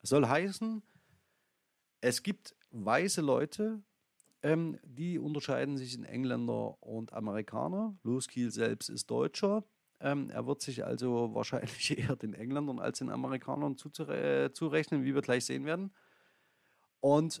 [0.00, 0.82] Das soll heißen,
[2.00, 3.80] es gibt weiße Leute,
[4.42, 7.96] ähm, die unterscheiden sich in Engländer und Amerikaner.
[8.02, 9.62] Loskiel selbst ist Deutscher.
[10.00, 15.14] Ähm, er wird sich also wahrscheinlich eher den Engländern als den Amerikanern zuzure zurechnen, wie
[15.14, 15.94] wir gleich sehen werden.
[16.98, 17.40] Und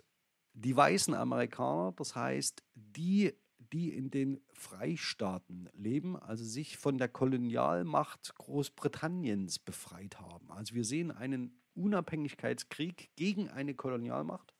[0.52, 3.34] die weißen Amerikaner, das heißt die
[3.72, 10.50] die in den Freistaaten leben, also sich von der Kolonialmacht Großbritanniens befreit haben.
[10.50, 14.54] Also wir sehen einen Unabhängigkeitskrieg gegen eine Kolonialmacht,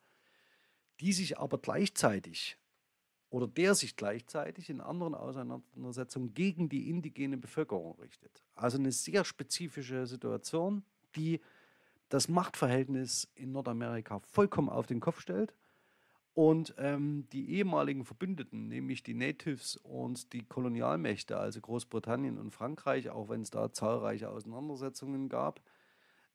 [0.99, 2.57] die sich aber gleichzeitig
[3.29, 8.43] oder der sich gleichzeitig in anderen Auseinandersetzungen gegen die indigene Bevölkerung richtet.
[8.55, 10.83] Also eine sehr spezifische Situation,
[11.15, 11.39] die
[12.09, 15.53] das Machtverhältnis in Nordamerika vollkommen auf den Kopf stellt
[16.33, 23.09] und ähm, die ehemaligen Verbündeten, nämlich die Natives und die Kolonialmächte, also Großbritannien und Frankreich,
[23.09, 25.61] auch wenn es da zahlreiche Auseinandersetzungen gab,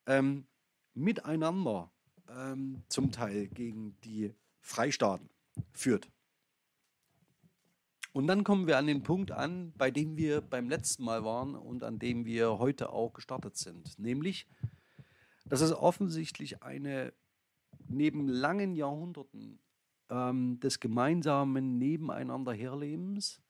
[0.07, 0.47] ähm,
[0.95, 1.91] miteinander
[2.29, 5.31] ähm, zum Teil gegen die Freistaaten
[5.73, 6.11] führt.
[8.13, 11.55] Und dann kommen wir an den Punkt an, bei dem wir beim letzten Mal waren
[11.55, 14.47] und an dem wir heute auch gestartet sind, nämlich
[15.45, 17.13] dass es offensichtlich eine
[17.89, 19.61] neben langen Jahrhunderten
[20.11, 23.41] ähm, des gemeinsamen Nebeneinanderherlebens,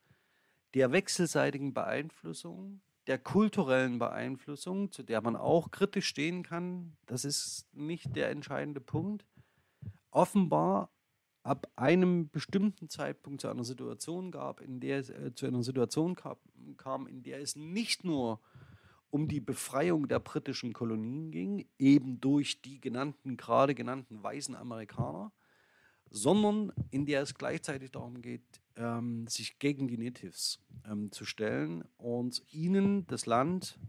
[0.73, 7.67] der wechselseitigen Beeinflussung, der kulturellen Beeinflussung, zu der man auch kritisch stehen kann, das ist
[7.73, 9.25] nicht der entscheidende Punkt,
[10.11, 10.91] offenbar
[11.43, 16.15] ab einem bestimmten Zeitpunkt zu einer Situation gab, in der es äh, zu einer Situation
[16.15, 16.35] kam,
[16.75, 18.41] kam, in der es nicht nur
[19.09, 25.31] um die Befreiung der britischen Kolonien ging, eben durch die genannten, gerade genannten weißen Amerikaner,
[26.09, 31.83] sondern in der es gleichzeitig darum geht, ähm, sich gegen die Natives ähm, zu stellen
[31.97, 33.79] und ihnen das Land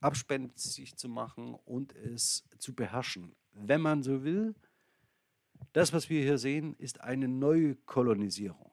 [0.00, 3.34] abspenstig zu machen und es zu beherrschen.
[3.52, 4.54] Wenn man so will,
[5.72, 8.72] das, was wir hier sehen, ist eine Neukolonisierung.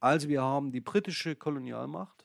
[0.00, 2.21] Also wir haben die britische Kolonialmacht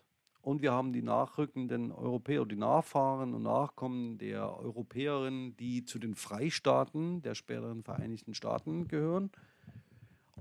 [0.48, 6.16] und wir haben die nachrückenden Europäer, die Nachfahren und Nachkommen der Europäerinnen, die zu den
[6.16, 9.30] Freistaaten der späteren Vereinigten Staaten gehören.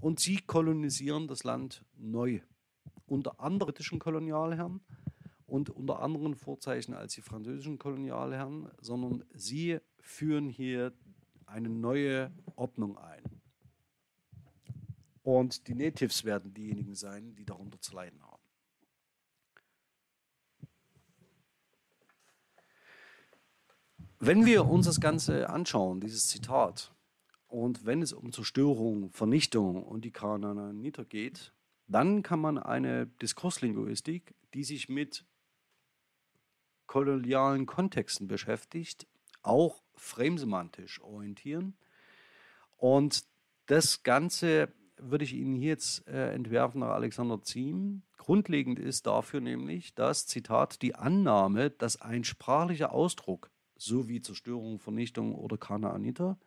[0.00, 2.38] Und sie kolonisieren das Land neu
[3.06, 4.80] unter anderen britischen Kolonialherren
[5.44, 10.92] und unter anderen Vorzeichen als die französischen Kolonialherren, sondern sie führen hier
[11.46, 13.24] eine neue Ordnung ein.
[15.24, 18.35] Und die Natives werden diejenigen sein, die darunter zu leiden haben.
[24.26, 26.92] Wenn wir uns das Ganze anschauen, dieses Zitat,
[27.46, 31.52] und wenn es um Zerstörung, Vernichtung und die Kanaaniter geht,
[31.86, 35.24] dann kann man eine Diskurslinguistik, die sich mit
[36.88, 39.06] kolonialen Kontexten beschäftigt,
[39.42, 41.76] auch framesemantisch orientieren.
[42.78, 43.26] Und
[43.66, 48.02] das Ganze würde ich Ihnen hier jetzt äh, entwerfen nach Alexander Ziem.
[48.16, 55.34] Grundlegend ist dafür nämlich das Zitat die Annahme, dass ein sprachlicher Ausdruck sowie Zerstörung, Vernichtung
[55.34, 56.38] oder Kanaaniter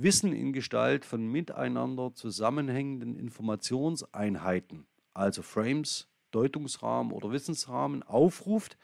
[0.00, 8.78] Wissen in Gestalt von miteinander zusammenhängenden Informationseinheiten, also Frames, Deutungsrahmen oder Wissensrahmen, aufruft,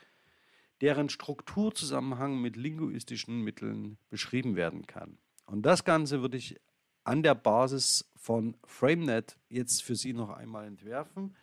[0.80, 5.18] deren Strukturzusammenhang mit linguistischen Mitteln beschrieben werden kann.
[5.47, 6.61] Und das Ganze würde ich
[7.05, 11.36] an der Basis von FrameNet jetzt für Sie noch einmal entwerfen.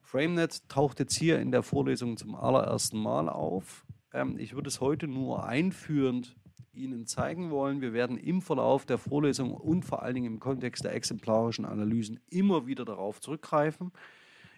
[0.00, 3.84] FrameNet taucht jetzt hier in der Vorlesung zum allerersten Mal auf.
[4.12, 6.36] Ähm, ich würde es heute nur einführend
[6.72, 7.80] Ihnen zeigen wollen.
[7.80, 12.18] Wir werden im Verlauf der Vorlesung und vor allen Dingen im Kontext der exemplarischen Analysen
[12.30, 13.92] immer wieder darauf zurückgreifen.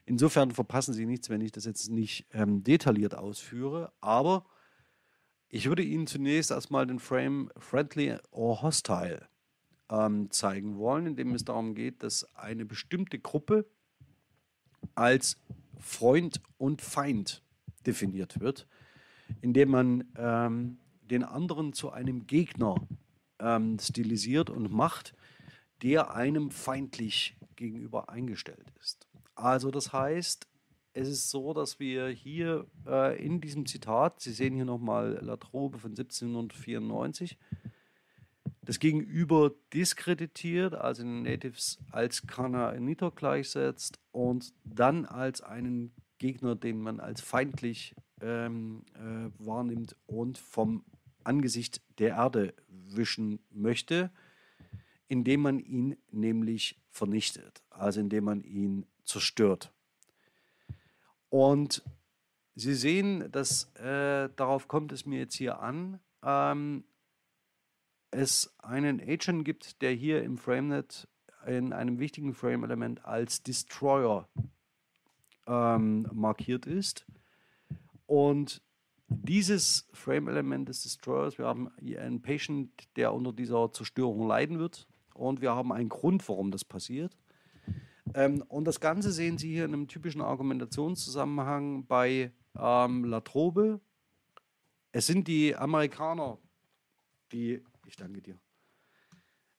[0.06, 3.92] Insofern verpassen Sie nichts, wenn ich das jetzt nicht ähm, detailliert ausführe.
[4.00, 4.44] Aber
[5.48, 9.28] ich würde Ihnen zunächst erstmal den Frame Friendly or Hostile
[9.90, 13.66] ähm, zeigen wollen, in dem es darum geht, dass eine bestimmte Gruppe
[14.94, 15.36] als
[15.78, 17.42] Freund und Feind
[17.86, 18.66] definiert wird,
[19.40, 22.76] indem man ähm, den anderen zu einem Gegner
[23.38, 25.14] ähm, stilisiert und macht,
[25.82, 29.06] der einem feindlich gegenüber eingestellt ist.
[29.34, 30.46] Also das heißt,
[30.92, 35.78] es ist so, dass wir hier äh, in diesem Zitat, Sie sehen hier nochmal Latrobe
[35.78, 37.36] von 1794,
[38.62, 46.80] das Gegenüber diskreditiert, also den Natives als Kanaaniter gleichsetzt und dann als einen Gegner, den
[46.80, 47.94] man als feindlich
[48.24, 50.82] ähm, äh, wahrnimmt und vom
[51.24, 54.10] Angesicht der Erde wischen möchte,
[55.08, 59.72] indem man ihn nämlich vernichtet, also indem man ihn zerstört.
[61.28, 61.82] Und
[62.56, 66.84] Sie sehen, dass äh, darauf kommt es mir jetzt hier an, ähm,
[68.12, 71.08] es einen Agent gibt, der hier im FrameNet
[71.46, 74.28] in einem wichtigen Frame-Element als Destroyer
[75.48, 77.04] ähm, markiert ist.
[78.06, 78.62] Und
[79.08, 84.86] dieses Frame-Element des Destroyers, wir haben einen Patient, der unter dieser Zerstörung leiden wird.
[85.14, 87.16] Und wir haben einen Grund, warum das passiert.
[88.14, 93.80] Ähm, und das Ganze sehen Sie hier in einem typischen Argumentationszusammenhang bei ähm, Latrobe.
[94.92, 96.38] Es sind die Amerikaner,
[97.32, 98.38] die, ich danke dir,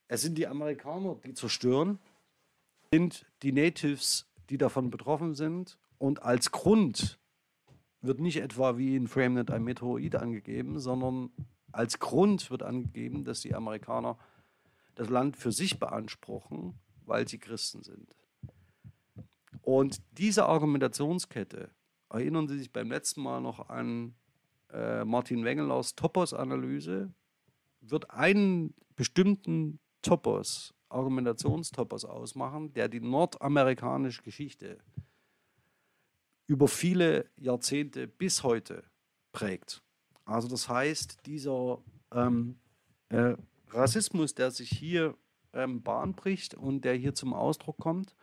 [0.08, 1.98] es sind die Amerikaner, die zerstören,
[2.92, 5.78] sind die Natives, die davon betroffen sind.
[5.98, 7.18] Und als Grund
[8.02, 11.30] wird nicht etwa wie in FrameNet ein Meteorit angegeben, sondern
[11.72, 14.18] als Grund wird angegeben, dass die Amerikaner
[14.94, 16.74] das Land für sich beanspruchen,
[17.04, 18.16] weil sie Christen sind.
[19.62, 21.70] Und diese Argumentationskette,
[22.08, 24.14] erinnern Sie sich beim letzten Mal noch an
[24.72, 27.12] äh, Martin Wengelers Topos-Analyse,
[27.80, 34.78] wird einen bestimmten Topos, Argumentationstopos ausmachen, der die nordamerikanische Geschichte
[36.46, 38.84] über viele Jahrzehnte bis heute
[39.32, 39.82] prägt.
[40.24, 41.78] Also das heißt, dieser
[42.12, 42.58] ähm,
[43.08, 43.34] äh,
[43.68, 45.16] Rassismus, der sich hier
[45.52, 48.16] ähm, Bahn bricht und der hier zum Ausdruck kommt,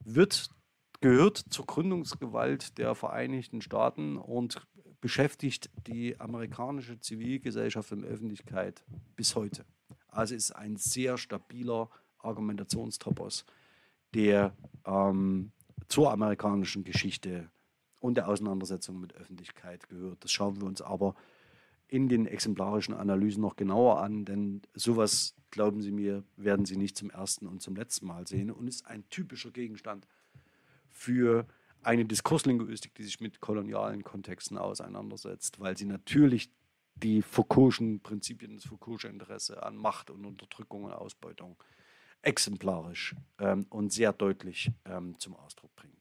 [0.00, 0.50] wird,
[1.00, 4.66] gehört zur Gründungsgewalt der Vereinigten Staaten und
[5.00, 8.84] beschäftigt die amerikanische Zivilgesellschaft und Öffentlichkeit
[9.14, 9.64] bis heute.
[10.08, 13.44] Also ist ein sehr stabiler Argumentationstopos,
[14.14, 15.52] der ähm,
[15.88, 17.50] zur amerikanischen Geschichte
[18.00, 20.22] und der Auseinandersetzung mit Öffentlichkeit gehört.
[20.22, 21.14] Das schauen wir uns aber
[21.88, 26.96] in den exemplarischen Analysen noch genauer an, denn sowas, glauben Sie mir, werden Sie nicht
[26.96, 30.06] zum ersten und zum letzten Mal sehen und ist ein typischer Gegenstand
[30.90, 31.46] für
[31.82, 36.50] eine Diskurslinguistik, die sich mit kolonialen Kontexten auseinandersetzt, weil sie natürlich
[36.96, 41.56] die Foucault'schen Prinzipien, das Foucault'sche Interesse an Macht und Unterdrückung und Ausbeutung
[42.22, 45.98] exemplarisch ähm, und sehr deutlich ähm, zum Ausdruck bringt.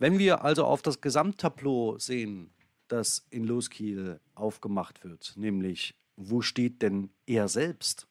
[0.00, 2.54] Wenn wir also auf das Gesamttableau sehen,
[2.88, 8.08] das in Loskiel aufgemacht wird, nämlich wo steht denn er selbst,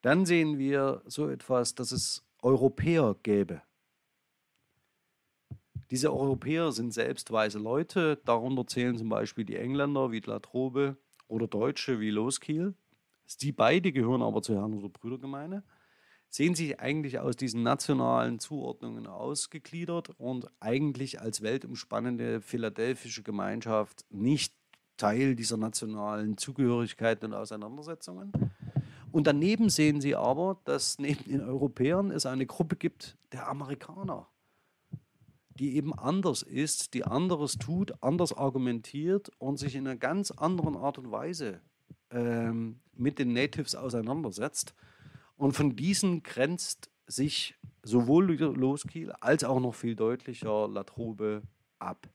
[0.00, 3.62] dann sehen wir so etwas, dass es Europäer gäbe.
[5.90, 10.96] Diese Europäer sind selbst weise Leute, darunter zählen zum Beispiel die Engländer wie Latrobe
[11.28, 12.74] oder Deutsche wie Loskiel.
[13.36, 15.62] Die beide gehören aber zur Herren- oder Brüdergemeine,
[16.28, 24.54] sehen sich eigentlich aus diesen nationalen Zuordnungen ausgegliedert und eigentlich als weltumspannende philadelphische Gemeinschaft nicht
[24.96, 28.32] Teil dieser nationalen Zugehörigkeiten und Auseinandersetzungen.
[29.10, 34.26] Und daneben sehen sie aber, dass neben den Europäern es eine Gruppe gibt der Amerikaner,
[35.58, 40.76] die eben anders ist, die anderes tut, anders argumentiert und sich in einer ganz anderen
[40.76, 41.60] Art und Weise
[42.12, 44.74] ähm, mit den Natives auseinandersetzt.
[45.36, 51.42] Und von diesen grenzt sich sowohl Loskiel als auch noch viel deutlicher Latrobe
[51.78, 52.08] ab.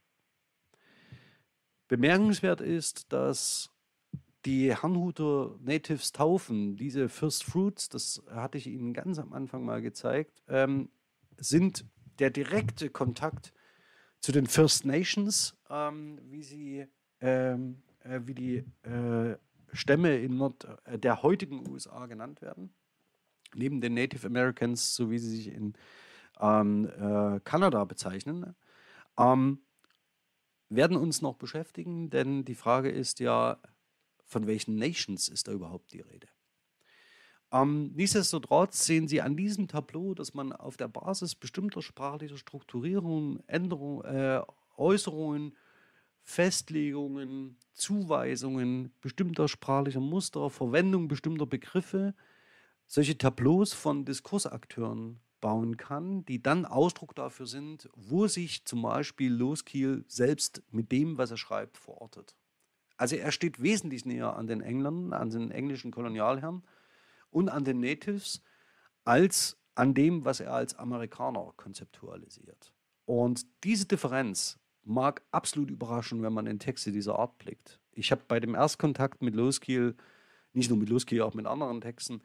[1.88, 3.70] Bemerkenswert ist, dass
[4.44, 9.82] die Herrnhuter Natives taufen, diese First Fruits, das hatte ich Ihnen ganz am Anfang mal
[9.82, 10.90] gezeigt, ähm,
[11.36, 11.84] sind
[12.18, 13.52] der direkte Kontakt
[14.20, 16.86] zu den First Nations, ähm, wie sie,
[17.20, 19.36] ähm, äh, wie die äh,
[19.72, 22.74] Stämme in Nord äh, der heutigen USA genannt werden,
[23.54, 25.74] neben den Native Americans, so wie sie sich in
[26.40, 28.54] ähm, äh, Kanada bezeichnen,
[29.18, 29.60] ähm,
[30.68, 33.58] werden uns noch beschäftigen, denn die Frage ist ja,
[34.26, 36.28] von welchen Nations ist da überhaupt die Rede?
[37.50, 43.42] Ähm, nichtsdestotrotz sehen Sie an diesem Tableau, dass man auf der Basis bestimmter sprachlicher Strukturierungen,
[43.48, 44.42] Änderungen, äh,
[44.76, 45.56] Äußerungen,
[46.28, 52.14] Festlegungen, Zuweisungen bestimmter sprachlicher Muster, Verwendung bestimmter Begriffe,
[52.86, 59.32] solche Tableaus von Diskursakteuren bauen kann, die dann Ausdruck dafür sind, wo sich zum Beispiel
[59.32, 62.36] Loskiel selbst mit dem, was er schreibt, verortet.
[62.98, 66.62] Also er steht wesentlich näher an den Engländern, an den englischen Kolonialherren
[67.30, 68.42] und an den Natives
[69.04, 72.70] als an dem, was er als Amerikaner konzeptualisiert.
[73.06, 74.58] Und diese Differenz
[74.88, 77.78] mag absolut überraschen, wenn man in Texte dieser Art blickt.
[77.92, 79.94] Ich habe bei dem Erstkontakt mit Loskiel,
[80.52, 82.22] nicht nur mit Loskiel, auch mit anderen Texten,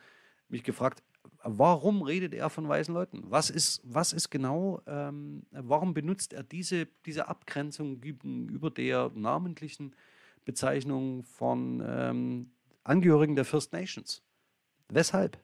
[0.47, 1.03] mich gefragt,
[1.43, 3.23] warum redet er von weißen Leuten?
[3.25, 9.95] Was ist, was ist genau, ähm, warum benutzt er diese, diese Abgrenzung gegenüber der namentlichen
[10.45, 12.51] Bezeichnung von ähm,
[12.83, 14.21] Angehörigen der First Nations?
[14.89, 15.37] Weshalb?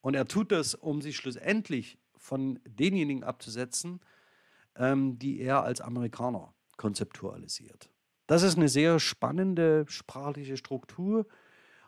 [0.00, 4.00] Und er tut das, um sich schlussendlich von denjenigen abzusetzen,
[4.78, 7.90] ähm, die er als Amerikaner konzeptualisiert.
[8.26, 11.26] Das ist eine sehr spannende sprachliche Struktur.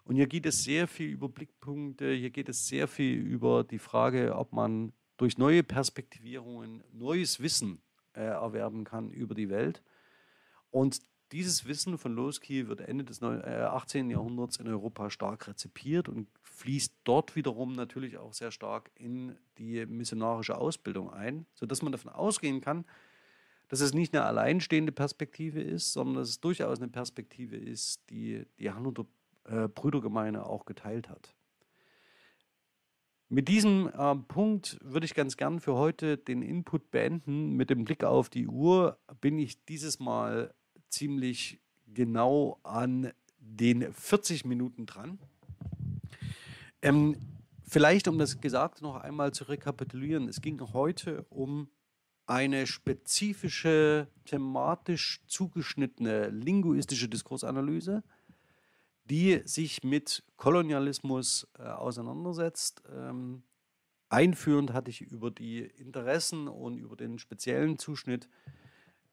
[0.05, 3.78] Und hier geht es sehr viel über Blickpunkte, hier geht es sehr viel über die
[3.78, 7.82] Frage, ob man durch neue Perspektivierungen neues Wissen
[8.14, 9.82] äh, erwerben kann über die Welt.
[10.70, 11.01] Und
[11.33, 14.11] dieses Wissen von Loski wird Ende des 18.
[14.11, 19.37] Äh, Jahrhunderts in Europa stark rezipiert und fließt dort wiederum natürlich auch sehr stark in
[19.59, 22.85] die missionarische Ausbildung ein, sodass man davon ausgehen kann,
[23.68, 28.47] dass es nicht eine alleinstehende Perspektive ist, sondern dass es durchaus eine Perspektive ist, die
[28.59, 29.05] die Herrnhuter
[29.45, 31.35] äh, Brüdergemeine auch geteilt hat.
[33.31, 37.57] Mit diesem äh, Punkt würde ich ganz gern für heute den Input beenden.
[37.57, 40.55] Mit dem Blick auf die Uhr bin ich dieses Mal
[40.91, 45.18] ziemlich genau an den 40 Minuten dran.
[46.82, 47.16] Ähm,
[47.66, 51.68] vielleicht, um das Gesagte noch einmal zu rekapitulieren, es ging heute um
[52.26, 58.05] eine spezifische, thematisch zugeschnittene linguistische Diskursanalyse,
[59.05, 62.82] die sich mit Kolonialismus äh, auseinandersetzt.
[62.95, 63.43] Ähm,
[64.11, 68.28] einführend hatte ich über die Interessen und über den speziellen Zuschnitt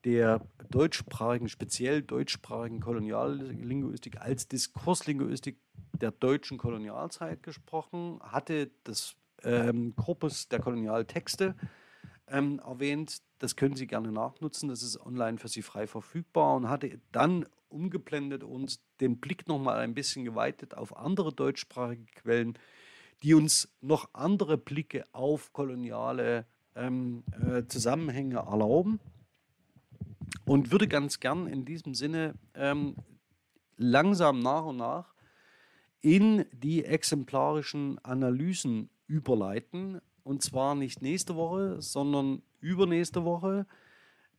[0.05, 5.57] der deutschsprachigen, speziell deutschsprachigen Koloniallinguistik als Diskurslinguistik
[5.99, 11.55] der deutschen Kolonialzeit gesprochen, hatte das ähm, Korpus der Kolonialtexte
[12.27, 13.17] ähm, erwähnt.
[13.39, 17.45] Das können Sie gerne nachnutzen, das ist online für Sie frei verfügbar und hatte dann
[17.69, 22.57] umgeblendet und den Blick nochmal ein bisschen geweitet auf andere deutschsprachige Quellen,
[23.23, 26.45] die uns noch andere Blicke auf koloniale
[26.75, 28.99] ähm, äh, Zusammenhänge erlauben
[30.45, 32.95] und würde ganz gern in diesem Sinne ähm,
[33.77, 35.13] langsam nach und nach
[36.01, 40.01] in die exemplarischen Analysen überleiten.
[40.23, 43.65] Und zwar nicht nächste Woche, sondern übernächste Woche,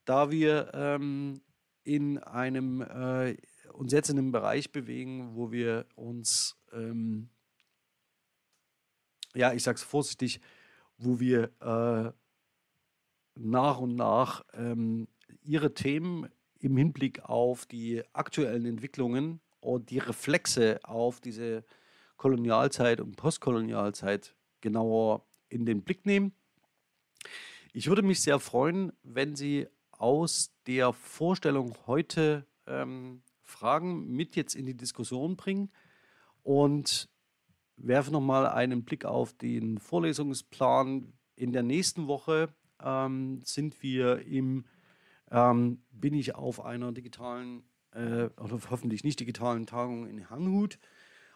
[0.04, 1.40] da wir ähm,
[1.82, 3.36] in einem, äh,
[3.72, 7.28] uns jetzt in einem Bereich bewegen, wo wir uns, ähm,
[9.34, 10.40] ja, ich sage es vorsichtig,
[10.98, 12.12] wo wir äh,
[13.36, 15.09] nach und nach ähm,
[15.47, 16.28] ihre Themen
[16.59, 21.64] im Hinblick auf die aktuellen Entwicklungen und die Reflexe auf diese
[22.16, 26.32] Kolonialzeit und Postkolonialzeit genauer in den Blick nehmen.
[27.72, 34.55] Ich würde mich sehr freuen, wenn Sie aus der Vorstellung heute ähm, Fragen mit jetzt
[34.55, 35.70] in die Diskussion bringen
[36.42, 37.09] und
[37.76, 41.12] werfe nochmal einen Blick auf den Vorlesungsplan.
[41.34, 44.64] In der nächsten Woche ähm, sind wir im
[45.31, 50.79] ähm, bin ich auf einer digitalen äh, oder hoffentlich nicht digitalen Tagung in Hanhut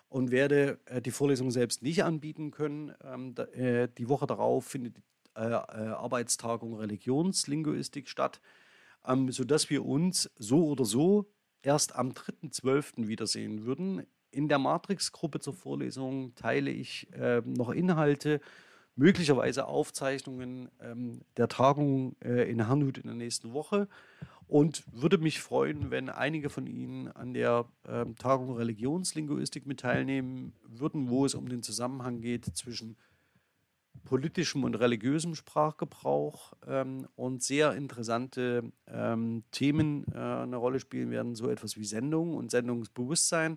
[0.09, 2.93] und werde äh, die Vorlesung selbst nicht anbieten können.
[3.03, 5.03] Ähm, da, äh, die Woche darauf findet die
[5.37, 8.41] äh, äh, Arbeitstagung Religionslinguistik statt,
[9.07, 11.31] ähm, sodass wir uns so oder so
[11.63, 13.07] erst am 3.12.
[13.07, 14.07] wiedersehen würden.
[14.33, 18.41] In der Matrix-Gruppe zur Vorlesung teile ich ähm, noch Inhalte
[19.01, 23.89] möglicherweise Aufzeichnungen ähm, der Tagung äh, in Hanhut in der nächsten Woche.
[24.47, 30.53] Und würde mich freuen, wenn einige von Ihnen an der ähm, Tagung Religionslinguistik mit teilnehmen
[30.69, 32.99] würden, wo es um den Zusammenhang geht zwischen
[34.05, 41.35] politischem und religiösem Sprachgebrauch ähm, und sehr interessante ähm, Themen äh, eine Rolle spielen werden,
[41.35, 43.57] so etwas wie Sendung und Sendungsbewusstsein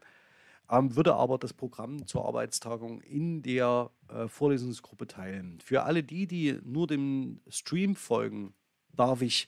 [0.70, 5.60] ähm, würde aber das Programm zur Arbeitstagung in der äh, Vorlesungsgruppe teilen.
[5.62, 8.54] Für alle die, die nur dem Stream folgen,
[8.96, 9.48] darf ich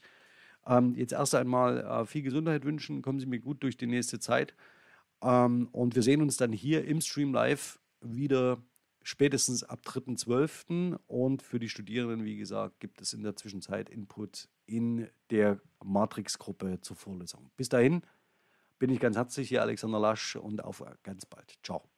[0.66, 3.02] ähm, jetzt erst einmal äh, viel Gesundheit wünschen.
[3.02, 4.54] Kommen Sie mir gut durch die nächste Zeit.
[5.22, 8.58] Ähm, und wir sehen uns dann hier im Stream live wieder
[9.02, 10.98] spätestens ab 3.12.
[11.06, 16.80] Und für die Studierenden, wie gesagt, gibt es in der Zwischenzeit Input in der Matrix-Gruppe
[16.80, 17.50] zur Vorlesung.
[17.56, 18.02] Bis dahin
[18.78, 21.58] bin ich ganz herzlich hier, Alexander Lasch, und auf ganz bald.
[21.62, 21.95] Ciao.